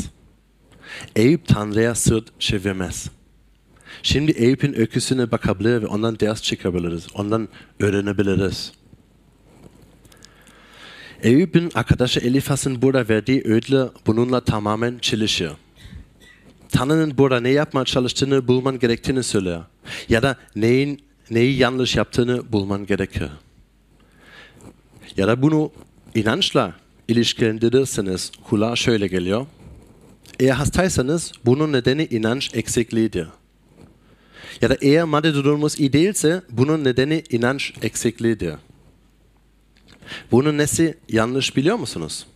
Eyüp 1.17 1.49
Tanrı'ya 1.49 1.95
sırt 1.95 2.41
çevirmez. 2.41 3.11
Şimdi 4.03 4.31
Eyüp'ün 4.31 4.79
öyküsüne 4.79 5.31
bakabilir 5.31 5.83
ve 5.83 5.87
ondan 5.87 6.21
ders 6.21 6.43
çıkabiliriz. 6.43 7.07
Ondan 7.15 7.49
öğrenebiliriz. 7.81 8.73
Eyüp'ün 11.23 11.71
arkadaşı 11.75 12.21
Elifas'ın 12.21 12.83
burada 12.83 13.09
verdiği 13.09 13.43
ödül 13.45 13.89
bununla 14.07 14.41
tamamen 14.41 14.99
çelişiyor. 14.99 15.57
Tanrı'nın 16.69 17.19
burada 17.19 17.41
ne 17.41 17.49
yapmaya 17.49 17.85
çalıştığını 17.85 18.49
bulman 18.49 18.79
gerektiğini 18.79 19.23
söylüyor. 19.23 19.65
Ya 20.09 20.23
da 20.23 20.37
neyin, 20.57 21.03
neyi 21.31 21.59
yanlış 21.59 21.97
yaptığını 21.97 22.53
bulman 22.53 22.87
gerekiyor. 22.87 23.31
Ya 25.17 25.29
da 25.29 25.43
bunu 25.43 25.73
inançla 26.15 26.73
ilişkilendirirseniz 27.09 28.33
kulağa 28.45 28.77
şöyle 28.77 29.07
geliyor. 29.07 29.47
Eğer 30.41 30.53
hastaysanız 30.53 31.33
bunun 31.45 31.73
nedeni 31.73 32.05
inanç 32.11 32.55
eksikliğidir. 32.55 33.29
Ya 34.61 34.71
da 34.71 34.77
eğer 34.81 35.05
madde 35.05 35.35
durumumuz 35.35 35.81
iyi 35.81 35.93
değilse 35.93 36.43
bunun 36.51 36.85
nedeni 36.85 37.25
inanç 37.31 37.73
eksikliğidir. 37.83 38.55
Bunun 40.33 40.59
nesi 40.59 40.99
yanlış 41.09 41.57
biliyor 41.57 41.77
musunuz? 41.77 42.27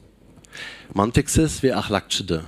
Mantıksız 0.95 1.65
ve 1.65 1.77
ahlakçıdır. 1.77 2.43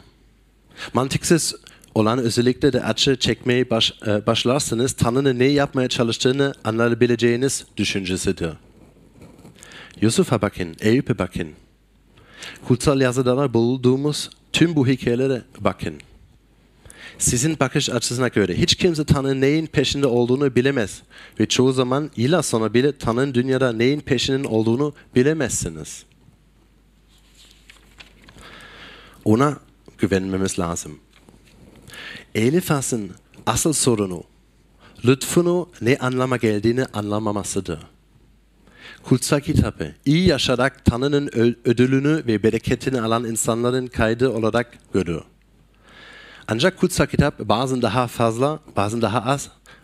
Mantıksız 0.93 1.55
olan 1.95 2.19
özellikle 2.19 2.73
de 2.73 2.83
acı 2.83 3.17
çekmeye 3.17 3.71
baş, 3.71 3.93
e, 4.07 4.27
başlarsanız 4.27 4.93
Tanrı'nın 4.93 5.39
ne 5.39 5.45
yapmaya 5.45 5.89
çalıştığını 5.89 6.55
anlayabileceğiniz 6.65 7.65
düşüncesidir. 7.77 8.51
Yusuf'a 10.01 10.43
bakın, 10.43 10.77
Eyüp'e 10.81 11.19
bakın. 11.19 11.49
Kutsal 12.69 13.01
yazılarda 13.01 13.55
bulduğumuz 13.55 14.31
tüm 14.53 14.77
bu 14.77 14.87
hikayelere 14.87 15.43
bakın. 15.61 15.95
Sizin 17.19 17.61
bakış 17.61 17.91
açısına 17.91 18.29
göre 18.29 18.59
hiç 18.59 18.75
kimse 18.75 19.05
Tanrı'nın 19.05 19.41
neyin 19.41 19.67
peşinde 19.67 20.07
olduğunu 20.07 20.57
bilemez. 20.57 21.03
Ve 21.41 21.47
çoğu 21.47 21.73
zaman 21.73 22.11
yıllar 22.17 22.43
sonra 22.43 22.75
bile 22.75 22.99
Tanrı'nın 22.99 23.35
dünyada 23.35 23.73
neyin 23.73 24.01
peşinin 24.01 24.45
olduğunu 24.45 24.95
bilemezsiniz. 25.15 26.05
Ona 29.25 29.59
güvenmemiz 29.99 30.59
lazım. 30.59 30.99
Elifas'ın 32.35 33.11
asıl 33.47 33.73
sorunu, 33.73 34.25
lütfunu 35.05 35.69
ne 35.81 35.97
anlama 35.97 36.37
geldiğini 36.37 36.85
anlamamasıdır. 36.85 37.94
Kutsal 39.05 39.41
kitabı 39.41 39.93
iyi 40.05 40.27
yaşarak 40.27 40.85
Tanrı'nın 40.85 41.31
ödülünü 41.65 42.23
ve 42.27 42.43
bereketini 42.43 43.01
alan 43.01 43.25
insanların 43.25 43.87
kaydı 43.87 44.31
olarak 44.31 44.79
görüyor. 44.93 45.23
Ancak 46.49 46.79
kutsal 46.79 47.07
kitap 47.07 47.39
bazen 47.39 47.83
daha 47.83 48.07
fazla, 48.07 48.61
bazen 48.77 49.03
daha 49.03 49.39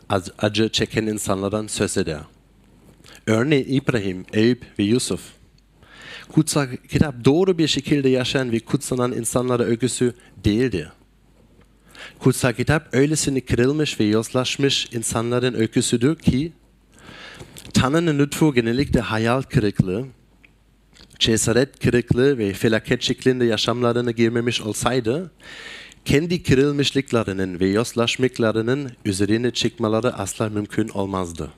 az 0.09 0.31
acı 0.39 0.69
çeken 0.69 1.07
insanlardan 1.07 1.67
söz 1.67 1.99
eder. 1.99 2.21
Örneğin 3.27 3.67
İbrahim, 3.69 4.25
Eyüp 4.33 4.65
ve 4.79 4.83
Yusuf. 4.83 5.21
Kutsal 6.33 6.67
kitap 6.89 7.25
doğru 7.25 7.59
bir 7.59 7.69
şekilde 7.69 8.09
yaşayan 8.09 8.53
ve 8.53 8.61
kutsanan 8.61 9.13
insanlara 9.13 9.63
öyküsü 9.63 10.15
değildir. 10.45 10.89
Kutsal 12.19 12.53
kitap 12.53 12.89
öylesine 12.95 13.41
kırılmış 13.41 14.01
ve 14.01 14.05
yozlaşmış 14.05 14.89
insanların 14.93 15.55
öyküsüdür 15.55 16.17
ki 16.17 16.53
Tanrı'nın 17.75 18.19
lütfu 18.19 18.55
genellikle 18.55 19.01
hayal 19.01 19.43
kırıklığı, 19.43 20.07
cesaret 21.19 21.79
kırıklığı 21.79 22.39
ve 22.39 22.53
felaket 22.53 23.03
şeklinde 23.03 23.45
yaşamlarına 23.45 24.11
girmemiş 24.11 24.61
olsaydı, 24.61 25.31
kendi 26.05 26.43
kırılmışlıklarının 26.43 27.61
ve 27.61 27.67
yozlaşmışlıklarının 27.69 28.93
üzerine 29.05 29.51
çıkmaları 29.51 30.15
asla 30.15 30.49
mümkün 30.49 30.89
olmazdı. 30.89 31.51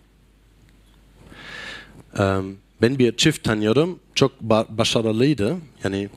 Eee, 2.19 2.37
Ben 2.83 2.99
bir 2.99 3.17
çift 3.17 3.45
tanıyorum, 3.45 3.99
çok 4.15 4.33
ba- 4.49 4.79
başarılıydı, 4.79 5.57
yani 5.85 6.09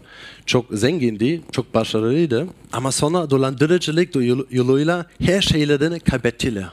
çok 0.45 0.65
zengindi, 0.71 1.41
çok 1.51 1.73
başarılıydı 1.73 2.47
ama 2.73 2.91
sonra 2.91 3.29
dolandırıcılık 3.29 4.15
yol- 4.15 4.45
yoluyla 4.51 5.05
her 5.21 5.41
şeylerini 5.41 5.99
kaybettiler. 5.99 6.67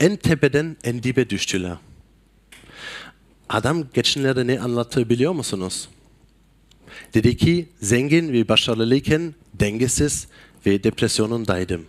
En 0.00 0.16
tepeden 0.16 0.76
en 0.84 1.02
dibe 1.02 1.30
düştüler. 1.30 1.76
Adam 3.48 3.84
geçenlerde 3.94 4.46
ne 4.46 4.60
anlattı 4.60 5.08
biliyor 5.10 5.32
musunuz? 5.32 5.88
Dedi 7.14 7.36
ki 7.36 7.68
zengin 7.80 8.32
ve 8.32 8.48
başarılıyken 8.48 9.34
dengesiz 9.54 10.26
ve 10.66 10.84
depresyonundaydım. 10.84 11.86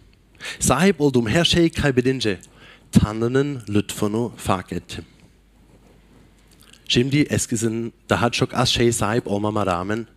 Sahip 0.60 1.02
olduğum 1.02 1.28
her 1.28 1.46
şeyi 1.46 1.70
kaybedince 1.70 2.40
Tanrı'nın 2.92 3.62
lütfunu 3.70 4.34
fark 4.38 4.74
ettim. 4.74 5.06
Şimdi 6.88 7.18
eskisinin 7.18 7.94
daha 8.10 8.30
çok 8.30 8.54
az 8.54 8.70
şey 8.70 8.92
sahip 8.92 9.28
olmama 9.28 9.66
rağmen 9.66 10.08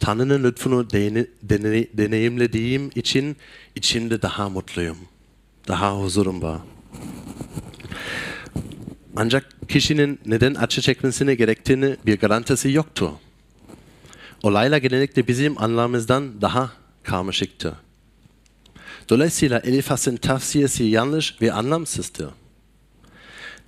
Tanrı'nın 0.00 0.44
lütfunu 0.44 0.90
dene- 0.90 1.26
dene- 1.42 1.88
deneyimlediğim 1.98 2.90
için 2.94 3.36
içimde 3.74 4.22
daha 4.22 4.48
mutluyum. 4.48 4.96
Daha 5.68 6.00
huzurum 6.00 6.42
var. 6.42 6.60
Ancak 9.16 9.68
kişinin 9.68 10.20
neden 10.26 10.54
acı 10.54 10.80
çekmesine 10.80 11.34
gerektiğini 11.34 11.96
bir 12.06 12.18
garantisi 12.18 12.72
yoktu. 12.72 13.12
Olaylar 14.42 14.78
genellikle 14.78 15.28
bizim 15.28 15.62
anlamımızdan 15.62 16.40
daha 16.40 16.72
karmaşıktı. 17.02 17.74
Dolayısıyla 19.08 19.58
Eliphaz'ın 19.58 20.16
tavsiyesi 20.16 20.84
yanlış 20.84 21.42
ve 21.42 21.52
anlamsızdı. 21.52 22.34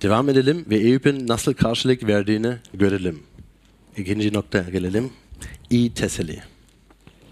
Devam 0.01 0.29
edelim 0.29 0.65
ve 0.69 0.75
Eyüp'ün 0.77 1.27
nasıl 1.27 1.53
karşılık 1.53 2.07
verdiğini 2.07 2.55
görelim. 2.73 3.23
İkinci 3.97 4.33
noktaya 4.33 4.69
gelelim. 4.69 5.09
İyi 5.69 5.93
teselli. 5.93 6.43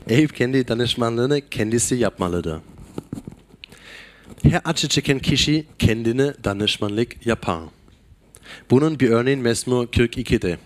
Eyüp 0.09 0.35
kendi 0.35 0.67
danışmanlığını 0.67 1.41
kendisi 1.49 1.95
yapmalıdır. 1.95 2.59
Her 4.43 4.61
acı 4.65 4.87
çeken 4.87 5.19
kişi 5.19 5.65
kendine 5.79 6.33
danışmanlık 6.43 7.25
yapar. 7.25 7.59
Bunun 8.71 8.99
bir 8.99 9.09
örneğin 9.09 9.39
Mezmur 9.39 9.87
42'de 9.87 10.57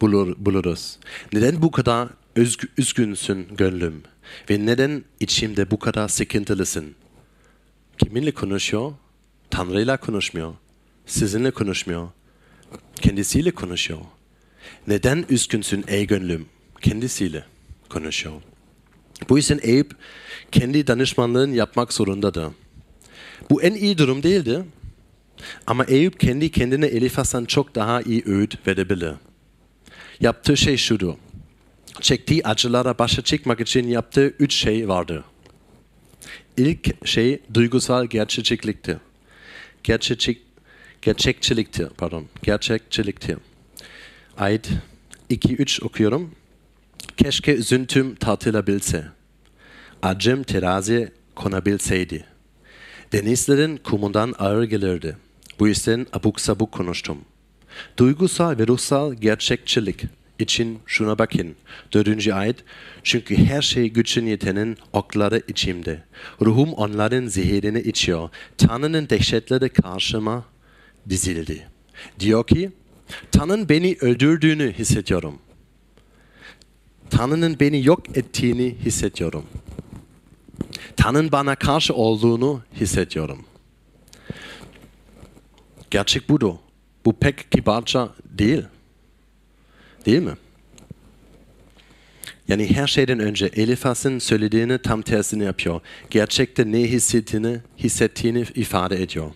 bulur, 0.00 0.34
buluruz. 0.38 0.98
Neden 1.32 1.62
bu 1.62 1.70
kadar 1.70 2.08
üzg- 2.36 2.68
üzgünsün 2.78 3.48
gönlüm? 3.56 4.02
Ve 4.50 4.66
neden 4.66 5.04
içimde 5.20 5.70
bu 5.70 5.78
kadar 5.78 6.08
sıkıntılısın? 6.08 6.94
Kiminle 7.98 8.30
konuşuyor? 8.32 8.92
Tanrı'yla 9.50 9.96
konuşmuyor. 9.96 10.54
Sizinle 11.06 11.50
konuşmuyor. 11.50 12.08
Kendisiyle 13.00 13.50
konuşuyor. 13.50 14.00
Neden 14.88 15.24
üzgünsün 15.30 15.84
ey 15.88 16.06
gönlüm? 16.06 16.46
Kendisiyle 16.80 17.44
konuşuyor. 17.88 18.34
Bu 19.28 19.36
yüzden 19.36 19.60
Eyüp 19.62 19.92
kendi 20.52 20.86
danışmanlığını 20.86 21.54
yapmak 21.54 21.92
zorundadır. 21.92 22.48
Bu 23.50 23.62
en 23.62 23.74
iyi 23.74 23.98
durum 23.98 24.22
değildi. 24.22 24.64
Ama 25.66 25.84
Eyüp 25.84 26.20
kendi 26.20 26.50
kendine 26.50 26.86
Elifaz'dan 26.86 27.44
çok 27.44 27.74
daha 27.74 28.02
iyi 28.02 28.22
öğüt 28.26 28.66
verebilir. 28.66 29.12
Yaptığı 30.20 30.56
şey 30.56 30.76
şudur. 30.76 31.14
Çektiği 32.00 32.44
acılara 32.44 32.98
başa 32.98 33.22
çıkmak 33.22 33.60
için 33.60 33.88
yaptığı 33.88 34.26
üç 34.26 34.54
şey 34.54 34.88
vardı. 34.88 35.24
İlk 36.56 37.06
şey 37.06 37.40
duygusal 37.54 38.06
gerçekçilikti. 38.06 38.98
Gerçekçilik, 39.84 40.42
gerçekçilikti, 41.02 41.88
pardon, 41.98 42.26
gerçekçilikti. 42.42 43.36
Ayet 44.38 44.70
2-3 45.30 45.84
okuyorum. 45.84 46.34
Keşke 47.16 47.54
üzüntüm 47.54 48.14
tartılabilse. 48.14 49.04
Acım 50.02 50.42
teraziye 50.42 51.12
konabilseydi. 51.34 52.24
Denizlerin 53.12 53.76
kumundan 53.76 54.34
ağır 54.38 54.64
gelirdi. 54.64 55.16
Bu 55.58 55.68
yüzden 55.68 56.06
abuk 56.12 56.40
sabuk 56.40 56.72
konuştum. 56.72 57.18
Duygusal 57.96 58.58
ve 58.58 58.66
ruhsal 58.66 59.14
gerçekçilik 59.14 60.04
için 60.38 60.78
şuna 60.86 61.18
bakın. 61.18 61.54
Dördüncü 61.92 62.32
ayet. 62.32 62.56
Çünkü 63.02 63.36
her 63.36 63.62
şey 63.62 63.90
gücün 63.90 64.26
yetenin 64.26 64.78
okları 64.92 65.42
içimde. 65.48 66.02
Ruhum 66.42 66.72
onların 66.72 67.26
zehirini 67.26 67.80
içiyor. 67.80 68.28
Tanrı'nın 68.58 69.08
dehşetleri 69.08 69.68
karşıma 69.68 70.44
dizildi. 71.08 71.68
Diyor 72.20 72.46
ki, 72.46 72.70
Tanrı'nın 73.32 73.68
beni 73.68 73.96
öldürdüğünü 74.00 74.72
hissediyorum. 74.72 75.38
Tanrı'nın 77.10 77.60
beni 77.60 77.86
yok 77.86 78.16
ettiğini 78.16 78.76
hissediyorum. 78.84 79.44
Tanrı'nın 80.96 81.32
bana 81.32 81.54
karşı 81.54 81.94
olduğunu 81.94 82.62
hissediyorum. 82.80 83.44
Gerçek 85.96 86.28
budur. 86.28 86.54
Bu 87.04 87.12
pek 87.12 87.52
kibarca 87.52 88.08
değil. 88.24 88.62
Değil 90.06 90.22
mi? 90.22 90.34
Yani 92.48 92.76
her 92.76 92.86
şeyden 92.86 93.18
önce 93.18 93.46
Elifaz'ın 93.46 94.18
söylediğini 94.18 94.78
tam 94.78 95.02
tersini 95.02 95.44
yapıyor. 95.44 95.80
Gerçekte 96.10 96.72
ne 96.72 96.78
hissettiğini, 96.78 97.60
hissettiğini 97.78 98.46
ifade 98.54 99.02
ediyor. 99.02 99.30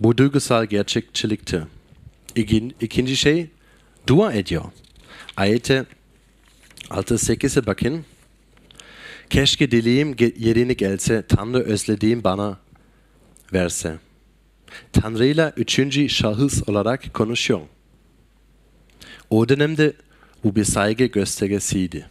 Bu 0.00 0.18
duygusal 0.18 0.66
gerçekçilikti. 0.66 1.62
İkin, 2.36 2.76
ikinci 2.80 3.16
şey 3.16 3.50
dua 4.06 4.32
ediyor. 4.32 4.64
Ayete 5.36 5.84
6-8'e 6.90 7.66
bakın. 7.66 8.04
Keşke 9.30 9.70
dileğim 9.70 10.16
yerine 10.38 10.72
gelse, 10.72 11.24
Tanrı 11.28 11.58
özlediğim 11.58 12.24
bana 12.24 12.58
verse. 13.52 13.98
Tanrı'yla 14.92 15.52
üçüncü 15.56 16.08
şahıs 16.08 16.68
olarak 16.68 17.14
konuşuyor. 17.14 17.60
O 19.30 19.48
dönemde 19.48 19.92
bu 20.44 20.56
bir 20.56 20.64
saygı 20.64 21.04
göstergesiydi. 21.04 22.06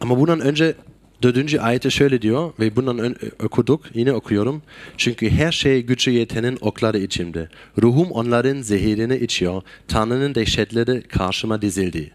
Ama 0.00 0.20
bundan 0.20 0.40
önce 0.40 0.74
dördüncü 1.22 1.58
ayette 1.58 1.90
şöyle 1.90 2.22
diyor 2.22 2.52
ve 2.60 2.76
bundan 2.76 3.16
okuduk, 3.44 3.84
yine 3.94 4.12
okuyorum. 4.12 4.62
Çünkü 4.96 5.30
her 5.30 5.52
şey 5.52 5.82
gücü 5.82 6.10
yetenin 6.10 6.58
okları 6.60 6.98
içimde. 6.98 7.48
Ruhum 7.82 8.10
onların 8.10 8.62
zehirini 8.62 9.16
içiyor. 9.16 9.62
Tanrı'nın 9.88 10.34
dehşetleri 10.34 11.02
karşıma 11.02 11.62
dizildi. 11.62 12.12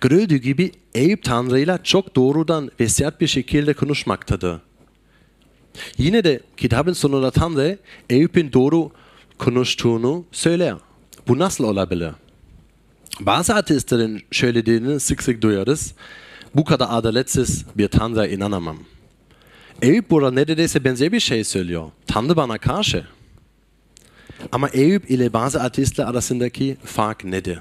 Gördüğü 0.00 0.36
gibi 0.36 0.72
Eyüp 0.94 1.22
Tanrı'yla 1.22 1.82
çok 1.82 2.16
doğrudan 2.16 2.70
ve 2.80 2.88
sert 2.88 3.20
bir 3.20 3.26
şekilde 3.26 3.74
konuşmaktadır. 3.74 4.60
Yine 5.98 6.24
de 6.24 6.40
kitabın 6.56 6.92
sonunda 6.92 7.30
Tanrı 7.30 7.78
Eyüp'ün 8.10 8.52
doğru 8.52 8.90
konuştuğunu 9.38 10.24
söyler. 10.32 10.74
Bu 11.28 11.38
nasıl 11.38 11.64
olabilir? 11.64 12.10
Bazı 13.20 13.54
ateistlerin 13.54 14.22
söylediğini 14.32 15.00
sık 15.00 15.22
sık 15.22 15.42
duyarız. 15.42 15.94
Bu 16.54 16.64
kadar 16.64 16.86
adaletsiz 16.90 17.64
bir 17.76 17.88
Tanrı'ya 17.88 18.26
inanamam. 18.26 18.78
Eyüp 19.82 20.10
burada 20.10 20.30
neredeyse 20.30 20.84
benzer 20.84 21.12
bir 21.12 21.20
şey 21.20 21.44
söylüyor. 21.44 21.90
Tanrı 22.06 22.36
bana 22.36 22.58
karşı. 22.58 23.04
Ama 24.52 24.68
Eyüp 24.68 25.10
ile 25.10 25.32
bazı 25.32 25.62
ateistler 25.62 26.04
arasındaki 26.04 26.76
fark 26.84 27.24
nedir? 27.24 27.58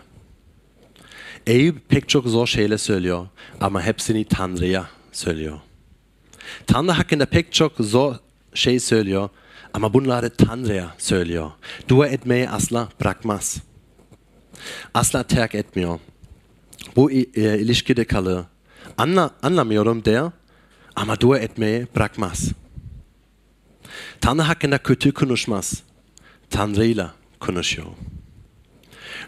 Eyüp 1.48 1.90
pek 1.90 2.10
çok 2.10 2.28
zor 2.28 2.48
şeyler 2.48 2.78
söylüyor 2.78 3.28
ama 3.62 3.82
hepsini 3.82 4.26
Tanrı'ya 4.26 4.90
söylüyor. 5.12 5.60
Tanrı 6.68 6.92
hakkında 6.92 7.26
pek 7.26 7.54
çok 7.54 7.74
zor 7.80 8.16
şey 8.54 8.80
söylüyor 8.80 9.30
ama 9.74 9.94
bunları 9.94 10.30
Tanrı'ya 10.30 10.96
söylüyor. 10.98 11.52
Dua 11.88 12.08
etmeyi 12.08 12.50
asla 12.50 12.90
bırakmaz. 13.02 13.58
Asla 14.94 15.24
terk 15.24 15.56
etmiyor. 15.56 16.00
Bu 16.96 17.12
e, 17.12 17.22
ilişkide 17.36 18.06
kalır. 18.06 18.46
Anla, 18.98 19.32
anlamıyorum 19.44 20.06
der 20.06 20.24
ama 20.96 21.20
dua 21.20 21.40
etmeyi 21.40 21.88
bırakmaz. 21.96 22.52
Tanrı 24.22 24.42
hakkında 24.42 24.78
kötü 24.78 25.12
konuşmaz. 25.12 25.84
Tanrı'yla 26.50 27.14
konuşuyor. 27.40 27.88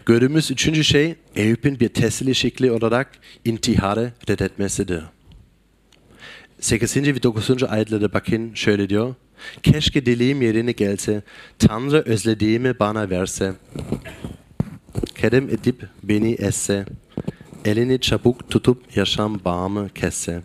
Gördüğümüz 0.06 0.50
üçüncü 0.50 0.84
şey 0.84 1.14
Eyüp'ün 1.34 1.80
bir 1.80 1.88
teselli 1.88 2.34
şekli 2.34 2.72
olarak 2.72 3.10
intiharı 3.44 4.12
reddetmesidir. 4.28 5.02
8. 6.60 6.96
ve 6.96 7.22
9. 7.22 7.62
ayetlere 7.62 8.12
bakın 8.12 8.54
şöyle 8.54 8.88
diyor. 8.88 9.14
Keşke 9.62 10.06
dileğim 10.06 10.42
yerine 10.42 10.72
gelse, 10.72 11.22
Tanrı 11.58 12.02
özlediğimi 12.06 12.78
bana 12.78 13.10
verse, 13.10 13.54
kerem 15.14 15.48
edip 15.48 15.86
beni 16.02 16.32
esse, 16.32 16.86
elini 17.64 18.00
çabuk 18.00 18.50
tutup 18.50 18.96
yaşam 18.96 19.44
bağımı 19.44 19.88
kesse. 19.88 20.42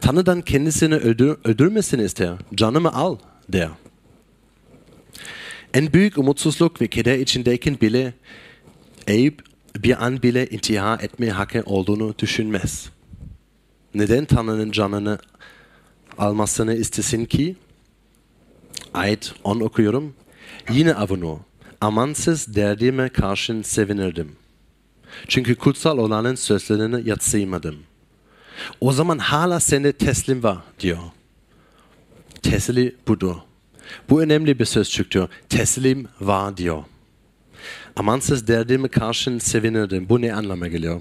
Tanrı'dan 0.00 0.40
kendisini 0.40 0.94
öldür, 0.94 1.36
öldürmesini 1.44 2.04
ister, 2.04 2.34
canımı 2.54 2.92
al 2.92 3.16
der. 3.48 3.68
En 5.74 5.92
büyük 5.92 6.18
umutsuzluk 6.18 6.80
ve 6.80 6.86
keder 6.86 7.18
içindeyken 7.18 7.80
bile 7.80 8.14
Eyüp 9.06 9.42
bir 9.76 10.04
an 10.04 10.22
bile 10.22 10.46
intihar 10.46 11.00
etme 11.00 11.30
hakkı 11.30 11.62
olduğunu 11.66 12.14
düşünmez. 12.18 12.90
Neden 13.94 14.24
Tanrı'nın 14.24 14.70
canını 14.70 15.18
almasını 16.18 16.74
istesin 16.74 17.24
ki? 17.24 17.56
Ayet 18.94 19.34
10 19.44 19.60
okuyorum. 19.60 20.14
Yine 20.70 20.94
avunu, 20.94 21.40
amansız 21.80 22.54
derdime 22.54 23.08
karşın 23.08 23.62
sevinirdim. 23.62 24.36
Çünkü 25.28 25.54
kutsal 25.54 25.98
olanın 25.98 26.34
sözlerini 26.34 27.08
yatsıymadım. 27.08 27.76
O 28.80 28.92
zaman 28.92 29.18
hala 29.18 29.60
seni 29.60 29.92
teslim 29.92 30.42
var 30.42 30.58
diyor. 30.80 30.98
Teselli 32.42 32.96
budur. 33.08 33.36
Bu 34.10 34.22
önemli 34.22 34.58
bir 34.58 34.64
sözcüktür. 34.64 35.28
Teslim 35.48 36.08
var 36.20 36.56
diyor. 36.56 36.84
Amansız 37.96 38.48
derdime 38.48 38.88
karşın 38.88 39.38
sevinirdim. 39.38 40.08
Bu 40.08 40.20
ne 40.20 40.34
anlama 40.34 40.68
geliyor? 40.68 41.00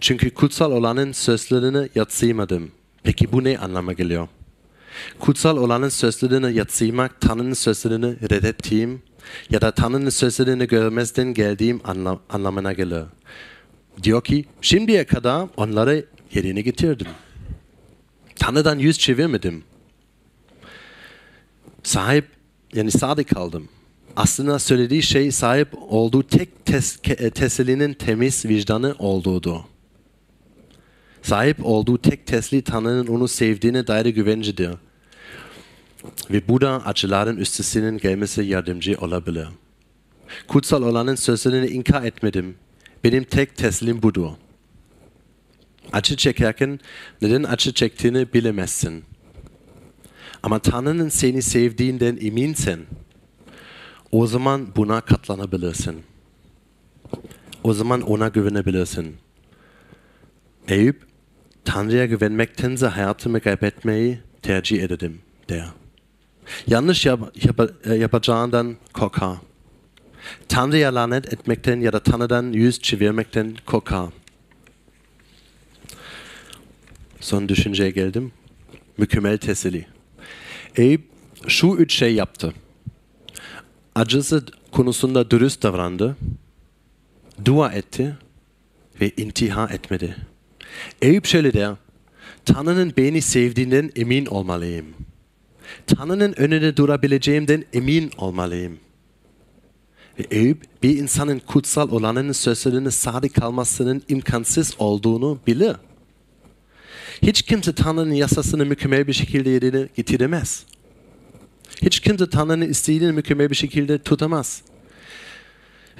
Çünkü 0.00 0.30
kutsal 0.30 0.72
olanın 0.72 1.12
sözlerini 1.12 1.88
yatsıymadım. 1.94 2.70
Peki 3.02 3.32
bu 3.32 3.44
ne 3.44 3.58
anlama 3.58 3.92
geliyor? 3.92 4.28
Kutsal 5.20 5.56
olanın 5.56 5.88
sözlerini 5.88 6.56
yatsıymak, 6.56 7.20
Tanrı'nın 7.20 7.52
sözlerini 7.52 8.06
reddettiğim 8.30 9.02
ya 9.50 9.60
da 9.60 9.70
Tanrı'nın 9.70 10.10
sözlerini 10.10 10.66
görmezden 10.66 11.34
geldiğim 11.34 11.80
anlam 11.84 12.20
anlamına 12.30 12.72
gelir. 12.72 13.04
Diyor 14.02 14.24
ki, 14.24 14.44
şimdiye 14.60 15.04
kadar 15.06 15.48
onları 15.56 16.06
yerine 16.34 16.60
getirdim. 16.60 17.06
Tanrı'dan 18.36 18.78
yüz 18.78 18.98
çevirmedim. 18.98 19.64
Sahip, 21.82 22.26
yani 22.74 22.90
sadık 22.90 23.28
kaldım. 23.28 23.68
Aslında 24.16 24.58
söylediği 24.58 25.02
şey 25.02 25.32
sahip 25.32 25.68
olduğu 25.88 26.22
tek 26.22 26.64
tes 26.64 26.96
tesellinin 27.34 27.94
temiz 27.94 28.44
vicdanı 28.44 28.94
olduğudu. 28.98 29.64
Sahip 31.22 31.66
olduğu 31.66 31.98
tek 31.98 32.26
tesli 32.26 32.62
Tanrı'nın 32.62 33.06
onu 33.06 33.28
sevdiğine 33.28 33.86
dair 33.86 34.06
güvencedir. 34.06 34.70
Ve 36.30 36.48
bu 36.48 36.60
da 36.60 36.86
acıların 36.86 37.36
üstesinin 37.36 37.98
gelmesi 37.98 38.42
yardımcı 38.42 38.96
olabilir. 39.00 39.48
Kutsal 40.48 40.82
olanın 40.82 41.14
sözlerini 41.14 41.66
inkar 41.66 42.02
etmedim. 42.02 42.54
Benim 43.04 43.24
tek 43.24 43.56
teslim 43.56 44.02
budur. 44.02 44.30
Acı 45.92 46.16
çekerken 46.16 46.80
neden 47.22 47.42
acı 47.42 47.72
çektiğini 47.72 48.32
bilemezsin. 48.32 49.04
Ama 50.42 50.58
Tanrı'nın 50.58 51.08
seni 51.08 51.42
sevdiğinden 51.42 52.18
eminsen, 52.20 52.80
o 54.12 54.26
zaman 54.26 54.76
buna 54.76 55.00
katlanabilirsin. 55.00 56.02
O 57.64 57.72
zaman 57.74 58.00
ona 58.00 58.28
güvenebilirsin. 58.28 59.16
Eyüp, 60.68 61.11
Tanrı'ya 61.64 62.06
güvenmektense 62.06 62.86
hayatımı 62.86 63.40
kaybetmeyi 63.40 64.18
tercih 64.42 64.82
ederim 64.82 65.20
der. 65.48 65.66
Yanlış 66.66 67.06
yap, 67.06 67.20
yap, 67.44 67.70
yapacağından 67.86 68.76
korkar. 68.92 69.36
Tanrı'ya 70.48 70.94
lanet 70.94 71.32
etmekten 71.32 71.80
ya 71.80 71.92
da 71.92 72.00
Tanrı'dan 72.00 72.52
yüz 72.52 72.80
çevirmekten 72.80 73.56
korkar. 73.66 74.08
Son 77.20 77.48
düşünceye 77.48 77.90
geldim. 77.90 78.32
Mükemmel 78.98 79.38
teselli. 79.38 79.86
Eyüp 80.76 81.02
şu 81.48 81.66
üç 81.66 81.94
şey 81.94 82.14
yaptı. 82.14 82.54
Acısı 83.94 84.46
konusunda 84.72 85.30
dürüst 85.30 85.62
davrandı. 85.62 86.16
Dua 87.44 87.72
etti 87.72 88.16
ve 89.00 89.10
intihar 89.16 89.70
etmedi. 89.70 90.16
Eyüp 91.02 91.26
şöyle 91.26 91.52
der. 91.52 91.74
Tanrı'nın 92.44 92.92
beni 92.96 93.22
sevdiğinden 93.22 93.90
emin 93.96 94.26
olmalıyım. 94.26 94.86
Tanrı'nın 95.86 96.34
önünde 96.36 96.76
durabileceğimden 96.76 97.64
emin 97.72 98.10
olmalıyım. 98.18 98.78
Ve 100.18 100.26
Eyüp 100.30 100.62
bir 100.82 100.98
insanın 100.98 101.38
kutsal 101.38 101.90
olanın 101.90 102.32
sözlerine 102.32 102.90
sadık 102.90 103.34
kalmasının 103.34 104.02
imkansız 104.08 104.74
olduğunu 104.78 105.38
bilir. 105.46 105.76
Hiç 107.22 107.42
kimse 107.42 107.72
Tanrı'nın 107.72 108.12
yasasını 108.12 108.66
mükemmel 108.66 109.06
bir 109.06 109.12
şekilde 109.12 109.50
yerine 109.50 109.88
getiremez. 109.96 110.64
Hiç 111.82 112.00
kimse 112.00 112.30
Tanrı'nın 112.30 112.68
isteğini 112.68 113.12
mükemmel 113.12 113.50
bir 113.50 113.54
şekilde 113.54 113.98
tutamaz. 113.98 114.62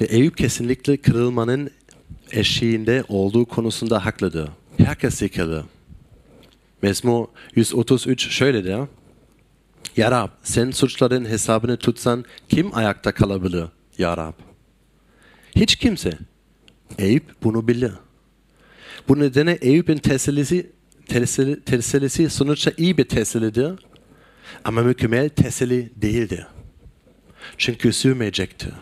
Ve 0.00 0.04
Eyüp 0.04 0.36
kesinlikle 0.36 0.96
kırılmanın 0.96 1.70
eşiğinde 2.30 3.04
olduğu 3.08 3.44
konusunda 3.44 4.04
haklıdır. 4.04 4.48
Herkes 4.78 5.14
zekalı. 5.14 5.64
Mezmur 6.82 7.26
133 7.54 8.30
şöyle 8.30 8.64
der. 8.64 8.86
Ya 9.96 10.10
Rab 10.10 10.28
sen 10.42 10.70
suçların 10.70 11.24
hesabını 11.24 11.76
tutsan 11.76 12.24
kim 12.48 12.76
ayakta 12.76 13.12
kalabilir 13.12 13.64
Ya 13.98 14.16
Rab? 14.16 14.32
Hiç 15.56 15.76
kimse. 15.76 16.18
Eyüp 16.98 17.24
bunu 17.42 17.68
bilir. 17.68 17.92
Bu 19.08 19.20
nedenle 19.20 19.52
Eyüp'ün 19.52 19.98
tesellisi, 19.98 20.70
teselli, 21.06 21.60
tesellisi 21.60 22.30
sonuçta 22.30 22.72
iyi 22.76 22.98
bir 22.98 23.04
tesellidir. 23.04 23.72
Ama 24.64 24.82
mükemmel 24.82 25.28
teselli 25.28 25.92
değildir. 25.96 26.46
Çünkü 27.58 27.92
sürmeyecektir. 27.92 28.72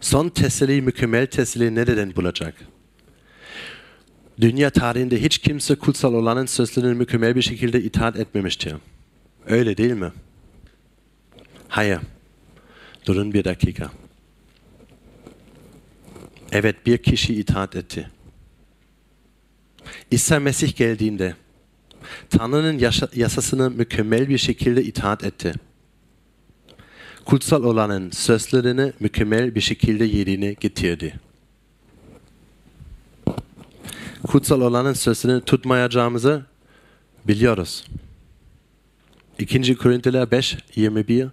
Son 0.00 0.28
teselli, 0.28 0.82
mükemmel 0.82 1.26
teselli 1.26 1.74
nereden 1.74 2.16
bulacak? 2.16 2.54
Dünya 4.40 4.70
tarihinde 4.70 5.22
hiç 5.22 5.38
kimse 5.38 5.74
kutsal 5.74 6.14
olanın 6.14 6.46
sözlerine 6.46 6.94
mükemmel 6.94 7.36
bir 7.36 7.42
şekilde 7.42 7.82
itaat 7.82 8.16
etmemiştir. 8.16 8.74
Öyle 9.46 9.76
değil 9.76 9.92
mi? 9.92 10.12
Hayır. 11.68 11.98
Durun 13.06 13.32
bir 13.32 13.44
dakika. 13.44 13.90
Evet 16.52 16.86
bir 16.86 16.98
kişi 16.98 17.34
itaat 17.34 17.76
etti. 17.76 18.10
İsa 20.10 20.40
Mesih 20.40 20.76
geldiğinde 20.76 21.34
Tanrı'nın 22.30 22.78
yasasını 23.14 23.70
mükemmel 23.70 24.28
bir 24.28 24.38
şekilde 24.38 24.84
itaat 24.84 25.24
etti. 25.24 25.52
Kutsal 27.24 27.64
olanın 27.64 28.10
sözlerini 28.10 28.92
mükemmel 29.00 29.54
bir 29.54 29.60
şekilde 29.60 30.04
yerine 30.04 30.52
getirdi. 30.52 31.20
Kutsal 34.26 34.60
olanın 34.60 34.92
sözlerini 34.92 35.40
tutmayacağımızı 35.40 36.42
biliyoruz. 37.28 37.84
2. 39.38 39.76
Korintiler 39.76 40.30
5, 40.30 40.56
21 40.74 41.28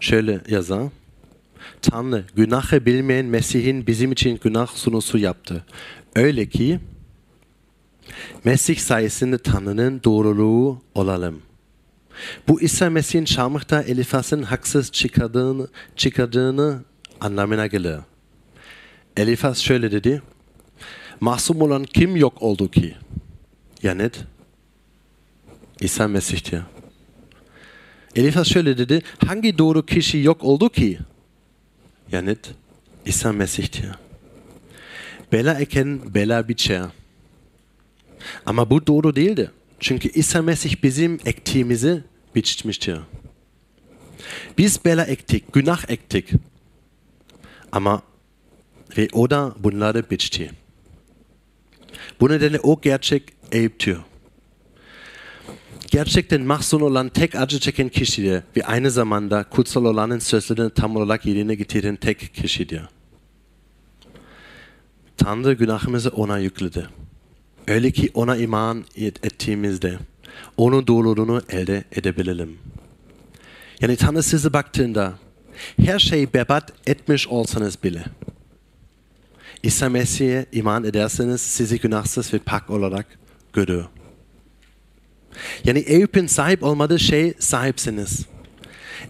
şöyle 0.00 0.40
yazar. 0.48 0.82
Tanrı 1.82 2.24
günahı 2.36 2.86
bilmeyen 2.86 3.26
Mesih'in 3.26 3.86
bizim 3.86 4.12
için 4.12 4.40
günah 4.42 4.66
sunusu 4.66 5.18
yaptı. 5.18 5.64
Öyle 6.16 6.46
ki 6.46 6.80
Mesih 8.44 8.78
sayesinde 8.78 9.38
Tanrı'nın 9.38 10.00
doğruluğu 10.04 10.82
olalım. 10.94 11.42
Bu 12.48 12.60
İsa 12.60 12.90
Mesih'in 12.90 13.24
çarmıhta 13.24 13.82
Elifas'ın 13.82 14.42
haksız 14.42 14.92
çıkardığını, 14.92 15.68
çıkardığını 15.96 16.80
anlamına 17.20 17.66
gelir. 17.66 17.96
Elifas 19.16 19.58
şöyle 19.58 19.92
dedi. 19.92 20.22
Masum 21.20 21.62
olan 21.62 21.84
kim 21.84 22.16
yok 22.16 22.42
oldu 22.42 22.70
ki? 22.70 22.94
Ya 23.82 23.94
net? 23.94 24.24
İsa 25.80 26.08
Mesih 26.08 26.50
diyor. 26.50 26.62
Elifas 28.16 28.48
şöyle 28.48 28.78
dedi. 28.78 29.02
Hangi 29.26 29.58
doğru 29.58 29.86
kişi 29.86 30.18
yok 30.18 30.44
oldu 30.44 30.68
ki? 30.68 30.98
Ya 32.12 32.22
net? 32.22 32.50
İsa 33.06 33.32
Mesih 33.32 33.72
diyor. 33.72 33.94
bela 35.32 35.54
eken 35.60 36.14
bela 36.14 36.48
biçer. 36.48 36.82
Ama 38.46 38.70
bu 38.70 38.86
doğru 38.86 39.16
değildi. 39.16 39.50
Çünkü 39.80 40.08
İsa 40.08 40.42
Mesih 40.42 40.82
bizim 40.82 41.18
ektiğimizi 41.24 42.02
biçmiştir. 42.34 42.98
Biz 44.58 44.84
bela 44.84 45.04
ektik, 45.04 45.52
günah 45.52 45.90
ektik. 45.90 46.30
Ama 47.72 48.02
ve 48.98 49.08
o 49.12 49.30
da 49.30 49.54
bunları 49.58 50.10
biçti. 50.10 50.50
Bu 52.20 52.28
nedenle 52.28 52.60
o 52.60 52.80
gerçek 52.80 53.22
Eyüp'tür. 53.52 53.98
Gerçekten 55.90 56.42
mahzun 56.42 56.80
olan 56.80 57.08
tek 57.08 57.34
acı 57.34 57.60
çeken 57.60 57.88
kişidir 57.88 58.42
ve 58.56 58.64
aynı 58.64 58.90
zamanda 58.90 59.44
kutsal 59.44 59.84
olanın 59.84 60.18
sözlerini 60.18 60.70
tam 60.70 60.96
olarak 60.96 61.26
yerine 61.26 61.54
getiren 61.54 61.96
tek 61.96 62.34
kişidir. 62.34 62.82
Tanrı 65.16 65.52
günahımızı 65.52 66.08
ona 66.08 66.38
yükledi. 66.38 66.86
Öyle 67.68 67.90
ki 67.90 68.10
ona 68.14 68.36
iman 68.36 68.84
ettiğimizde 68.96 69.98
onun 70.56 70.86
doğruluğunu 70.86 71.42
elde 71.50 71.84
edebilelim. 71.92 72.58
Yani 73.80 73.96
Tanrı 73.96 74.22
size 74.22 74.52
baktığında 74.52 75.14
her 75.80 75.98
şeyi 75.98 76.34
berbat 76.34 76.72
etmiş 76.86 77.28
olsanız 77.28 77.82
bile 77.82 78.04
İsa 79.66 79.88
Mesih'e 79.88 80.46
iman 80.52 80.84
ederseniz 80.84 81.40
sizi 81.40 81.80
günahsız 81.80 82.34
ve 82.34 82.38
pak 82.38 82.70
olarak 82.70 83.06
görür. 83.52 83.84
Yani 85.64 85.78
Eyüp'ün 85.78 86.26
sahip 86.26 86.62
olmadığı 86.62 86.98
şey 86.98 87.34
sahipsiniz. 87.38 88.26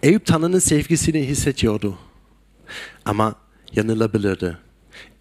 Eyüp 0.03 0.27
Tanrı'nın 0.27 0.59
sevgisini 0.59 1.29
hissediyordu. 1.29 1.99
Ama 3.05 3.35
yanılabilirdi. 3.73 4.59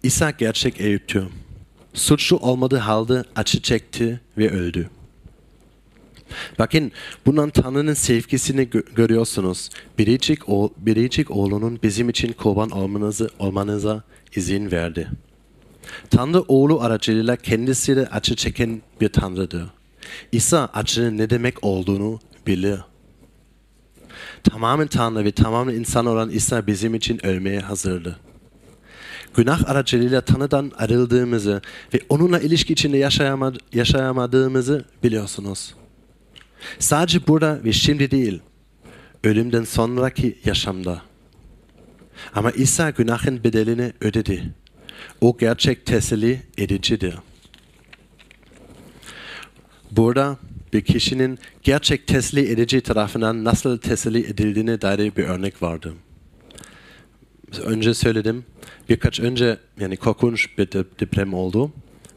İsa 0.02 0.30
gerçek 0.30 0.80
Eyüp'tü. 0.80 1.28
Suçlu 1.94 2.36
olmadığı 2.36 2.78
halde 2.78 3.24
acı 3.36 3.62
çekti 3.62 4.20
ve 4.38 4.50
öldü. 4.50 4.90
Bakın 6.58 6.92
bundan 7.26 7.50
Tanrı'nın 7.50 7.94
sevgisini 7.94 8.62
gö- 8.62 8.94
görüyorsunuz. 8.94 9.70
Biricik, 9.98 10.48
o, 10.48 10.72
biricik 10.76 11.30
oğlunun 11.30 11.78
bizim 11.82 12.08
için 12.08 12.32
kurban 12.32 12.70
olmanızı, 12.70 13.30
olmanıza 13.38 14.02
izin 14.36 14.70
verdi. 14.70 15.08
Tanrı 16.10 16.40
oğlu 16.40 16.80
aracılığıyla 16.80 17.36
kendisi 17.36 17.96
de 17.96 18.06
acı 18.06 18.36
çeken 18.36 18.82
bir 19.00 19.08
Tanrı'dır. 19.08 19.66
İsa 20.32 20.68
acının 20.74 21.18
ne 21.18 21.30
demek 21.30 21.64
olduğunu 21.64 22.20
bilir. 22.46 22.80
Tamamen 24.44 24.86
Tanrı 24.86 25.24
ve 25.24 25.32
tamamen 25.32 25.74
insan 25.74 26.06
olan 26.06 26.30
İsa 26.30 26.66
bizim 26.66 26.94
için 26.94 27.26
ölmeye 27.26 27.60
hazırdı. 27.60 28.16
Günah 29.36 29.70
aracılığıyla 29.70 30.20
Tanrı'dan 30.20 30.72
ayrıldığımızı 30.78 31.62
ve 31.94 32.00
onunla 32.08 32.40
ilişki 32.40 32.72
içinde 32.72 32.98
yaşayamad- 32.98 33.60
yaşayamadığımızı 33.72 34.84
biliyorsunuz. 35.02 35.74
Sadece 36.78 37.26
burada 37.26 37.64
ve 37.64 37.72
şimdi 37.72 38.10
değil, 38.10 38.40
ölümden 39.24 39.64
sonraki 39.64 40.38
yaşamda. 40.44 41.02
Ama 42.34 42.50
İsa 42.50 42.90
günahın 42.90 43.44
bedelini 43.44 43.92
ödedi. 44.00 44.54
O 45.20 45.36
gerçek 45.38 45.86
teselli 45.86 46.42
edicidir. 46.58 47.14
Burada 49.90 50.36
bir 50.72 50.80
kişinin 50.80 51.38
gerçek 51.62 52.06
teselli 52.06 52.52
edici 52.52 52.80
tarafından 52.80 53.44
nasıl 53.44 53.78
teselli 53.78 54.18
edildiğine 54.18 54.80
dair 54.80 55.16
bir 55.16 55.24
örnek 55.24 55.62
vardı. 55.62 55.94
Önce 57.64 57.94
söyledim, 57.94 58.44
birkaç 58.88 59.20
önce 59.20 59.58
yani 59.80 59.96
korkunç 59.96 60.58
bir 60.58 60.72
deprem 60.72 61.34
oldu 61.34 61.72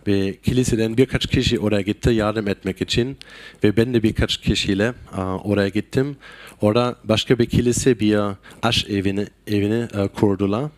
ve 0.07 0.37
kiliseden 0.37 0.97
birkaç 0.97 1.27
kişi 1.27 1.59
oraya 1.59 1.81
gitti 1.81 2.09
yardım 2.09 2.47
etmek 2.47 2.81
için 2.81 3.17
ve 3.63 3.77
ben 3.77 3.93
de 3.93 4.03
birkaç 4.03 4.37
kişiyle 4.37 4.93
oraya 5.43 5.69
gittim. 5.69 6.17
Orada 6.61 6.95
başka 7.03 7.39
bir 7.39 7.45
kilise 7.45 7.99
bir 7.99 8.19
aş 8.63 8.85
evini, 8.85 9.27
evini 9.47 9.87
kurdular 10.15 10.69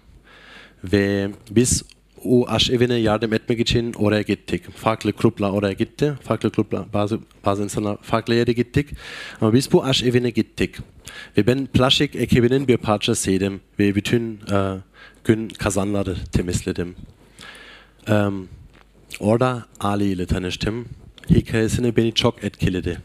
ve 0.83 1.29
biz 1.51 1.83
o 2.25 2.47
aş 2.47 2.69
evine 2.69 2.95
yardım 2.95 3.33
etmek 3.33 3.59
için 3.59 3.93
oraya 3.93 4.21
gittik. 4.21 4.71
Farklı 4.75 5.11
gruplar 5.11 5.49
oraya 5.49 5.73
gitti. 5.73 6.13
Farklı 6.23 6.49
gruplar, 6.49 6.93
bazı, 6.93 7.19
bazı 7.45 7.63
insanlar 7.63 7.97
farklı 8.01 8.35
yere 8.35 8.51
gittik. 8.51 8.87
Ama 9.41 9.53
biz 9.53 9.71
bu 9.71 9.83
aş 9.83 10.03
evine 10.03 10.29
gittik. 10.29 10.75
Ve 11.37 11.47
ben 11.47 11.65
plastik 11.65 12.15
ekibinin 12.15 12.67
bir 12.67 12.77
parçasıydım. 12.77 13.61
Ve 13.79 13.95
bütün 13.95 14.39
e, 14.51 14.77
gün 15.25 15.49
kazanları 15.49 16.15
temizledim. 16.31 16.95
Um, 18.09 18.47
orada 19.19 19.65
Ali 19.79 20.05
ile 20.05 20.25
tanıştım. 20.25 20.85
Hikayesini 21.29 21.95
beni 21.95 22.13
çok 22.13 22.43
etkiledi. 22.43 22.97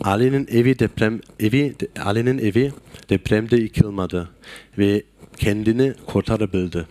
Ali'nin 0.00 0.48
evi 0.50 0.78
deprem 0.78 1.20
evi 1.40 1.74
Ali'nin 2.04 2.38
evi 2.38 2.72
depremde 3.10 3.56
yıkılmadı 3.56 4.30
ve 4.78 5.02
kendini 5.36 5.94
kurtarabildi. 6.06 6.86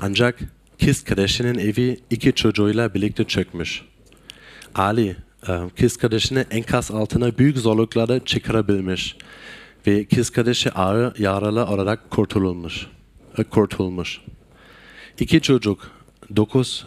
Ancak 0.00 0.38
kız 0.84 1.04
kardeşinin 1.04 1.58
evi 1.58 2.00
iki 2.10 2.32
çocuğuyla 2.32 2.94
birlikte 2.94 3.24
çökmüş. 3.24 3.82
Ali 4.74 5.16
kız 5.78 5.96
kardeşini 5.96 6.44
enkaz 6.50 6.90
altına 6.90 7.38
büyük 7.38 7.58
zorluklarla 7.58 8.24
çıkarabilmiş 8.24 9.16
ve 9.86 10.04
kız 10.04 10.30
kardeşi 10.30 10.72
ağır 10.72 11.18
yaralı 11.18 11.66
olarak 11.66 12.10
kurtulmuş. 12.10 12.86
kurtulmuş. 13.50 14.20
İki 15.18 15.40
çocuk 15.40 15.90
9 16.36 16.86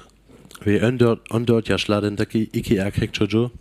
ve 0.68 0.88
14, 0.88 1.20
14 1.32 1.70
yaşlarındaki 1.70 2.40
iki 2.40 2.76
erkek 2.76 3.14
çocuğu 3.14 3.52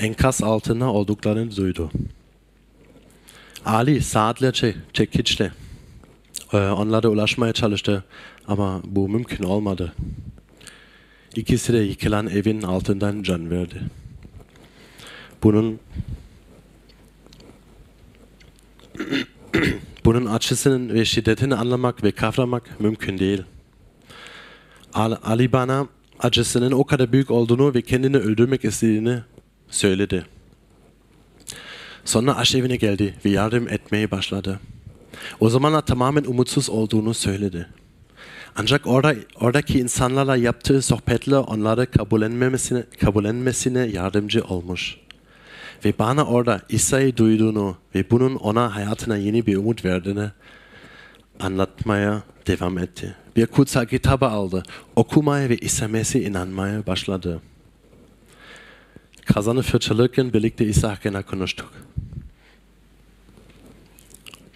enkaz 0.00 0.42
altına 0.42 0.92
olduklarını 0.92 1.56
duydu. 1.56 1.90
Ali 3.64 4.00
saatlerce 4.02 4.74
çekiçle 4.92 5.52
onlara 6.52 7.08
ulaşmaya 7.08 7.52
çalıştı 7.52 8.04
ama 8.48 8.82
bu 8.84 9.08
mümkün 9.08 9.44
olmadı. 9.44 9.92
İkisi 11.36 11.72
de 11.72 11.78
yıkılan 11.78 12.26
evin 12.26 12.62
altından 12.62 13.22
can 13.22 13.50
verdi. 13.50 13.82
Bunun 15.42 15.80
bunun 20.04 20.26
açısının 20.26 20.94
ve 20.94 21.04
şiddetini 21.04 21.54
anlamak 21.54 22.04
ve 22.04 22.12
kavramak 22.12 22.80
mümkün 22.80 23.18
değil. 23.18 23.42
Ali 24.94 25.52
bana 25.52 25.86
acısının 26.20 26.72
o 26.72 26.84
kadar 26.84 27.12
büyük 27.12 27.30
olduğunu 27.30 27.74
ve 27.74 27.82
kendini 27.82 28.16
öldürmek 28.16 28.64
istediğini 28.64 29.18
söyledi. 29.68 30.26
Sonra 32.10 32.36
aşevine 32.36 32.76
geldi 32.76 33.14
ve 33.24 33.30
yardım 33.30 33.68
etmeye 33.68 34.10
başladı. 34.10 34.60
O 35.40 35.48
zamanlar 35.48 35.80
tamamen 35.80 36.24
umutsuz 36.24 36.70
olduğunu 36.70 37.14
söyledi. 37.14 37.66
Ancak 38.56 38.86
orada, 38.86 39.14
oradaki 39.40 39.78
insanlarla 39.78 40.36
yaptığı 40.36 40.82
sohbetle 40.82 41.36
onları 41.36 41.90
kabullenmesine, 41.90 42.84
kabullenmesine 43.00 43.78
yardımcı 43.78 44.44
olmuş. 44.44 44.96
Ve 45.84 45.92
bana 45.98 46.24
orada 46.24 46.60
İsa'yı 46.68 47.16
duyduğunu 47.16 47.76
ve 47.94 48.10
bunun 48.10 48.36
ona 48.36 48.76
hayatına 48.76 49.16
yeni 49.16 49.46
bir 49.46 49.56
umut 49.56 49.84
verdiğini 49.84 50.30
anlatmaya 51.40 52.22
devam 52.46 52.78
etti. 52.78 53.14
Bir 53.36 53.46
kutsal 53.46 53.86
kitabı 53.86 54.26
aldı, 54.26 54.62
okumaya 54.96 55.48
ve 55.48 55.56
İsa 55.56 55.88
Mesih 55.88 56.26
inanmaya 56.26 56.86
başladı. 56.86 57.40
Kazanı 59.24 59.62
fırçalırken 59.62 60.32
birlikte 60.32 60.66
İsa 60.66 60.90
hakkında 60.90 61.22
konuştuk. 61.22 61.72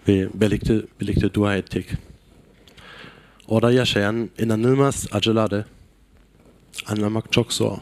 Ve 0.09 0.29
birlikte, 0.35 0.83
birlikte 1.01 1.35
dua 1.35 1.57
ettik. 1.57 1.87
Orada 3.49 3.73
yaşayan 3.73 4.31
inanılmaz 4.39 5.07
acıları 5.13 5.65
anlamak 6.87 7.33
çok 7.33 7.53
zor. 7.53 7.79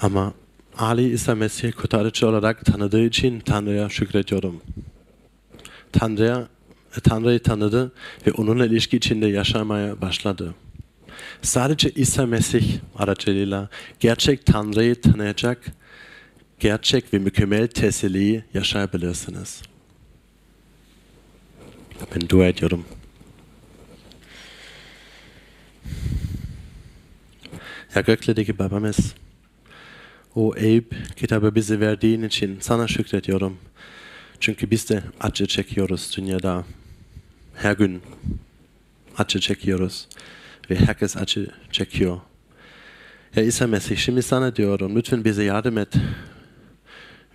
Ama 0.00 0.34
Ali 0.78 1.12
İsa 1.12 1.34
Mesih 1.34 1.72
kurtarıcı 1.72 2.28
olarak 2.28 2.64
tanıdığı 2.64 3.04
için 3.04 3.40
Tanrı'ya 3.40 3.88
şükrediyorum. 3.88 4.60
Tanrı'ya 5.92 6.48
Tanrı'yı 7.04 7.42
tanıdı 7.42 7.92
ve 8.26 8.32
onunla 8.32 8.66
ilişki 8.66 8.96
içinde 8.96 9.26
yaşamaya 9.26 10.00
başladı. 10.00 10.54
Sadece 11.42 11.90
İsa 11.90 12.26
Mesih 12.26 12.78
aracılığıyla 12.96 13.68
gerçek 14.00 14.46
Tanrı'yı 14.46 15.00
tanıyacak, 15.00 15.58
gerçek 16.60 17.14
ve 17.14 17.18
mükemmel 17.18 17.66
teselliyi 17.66 18.44
yaşayabilirsiniz. 18.54 19.62
Ben 22.14 22.28
dua 22.28 22.46
ediyorum. 22.46 22.84
Ya 27.94 28.02
göklerdeki 28.02 28.58
babamız, 28.58 29.14
o 30.34 30.56
Eyüp 30.56 30.94
kitabı 31.16 31.54
bize 31.54 31.80
verdiğin 31.80 32.22
için 32.22 32.58
sana 32.60 32.88
şükrediyorum. 32.88 33.58
Çünkü 34.40 34.70
biz 34.70 34.90
de 34.90 35.02
acı 35.20 35.46
çekiyoruz 35.46 36.16
dünyada 36.16 36.64
her 37.54 37.72
gün. 37.72 38.02
acı 39.18 39.40
çekiyoruz. 39.40 40.08
Ve 40.70 40.76
herkes 40.76 41.16
acı 41.16 41.50
çekiyor. 41.72 42.20
Ya 43.36 43.42
İsa 43.42 43.66
Mesih 43.66 43.96
şimdi 43.96 44.22
sana 44.22 44.56
diyorum 44.56 44.96
lütfen 44.96 45.24
bize 45.24 45.44
yardım 45.44 45.78
et. 45.78 45.94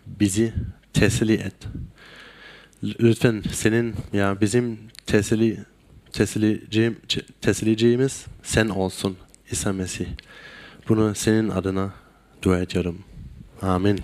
Bizi 0.07 0.53
teselli 0.93 1.33
et. 1.33 1.55
Lütfen 2.83 3.43
senin 3.53 3.95
ya 4.13 4.41
bizim 4.41 4.79
teselli 5.05 5.57
tesellicim, 6.13 6.97
teselliciğimiz 7.41 8.25
sen 8.43 8.69
olsun 8.69 9.17
İsa 9.51 9.73
Mesih. 9.73 10.07
Bunu 10.89 11.15
senin 11.15 11.49
adına 11.49 11.93
dua 12.41 12.59
ediyorum. 12.59 12.99
Amin. 13.61 13.99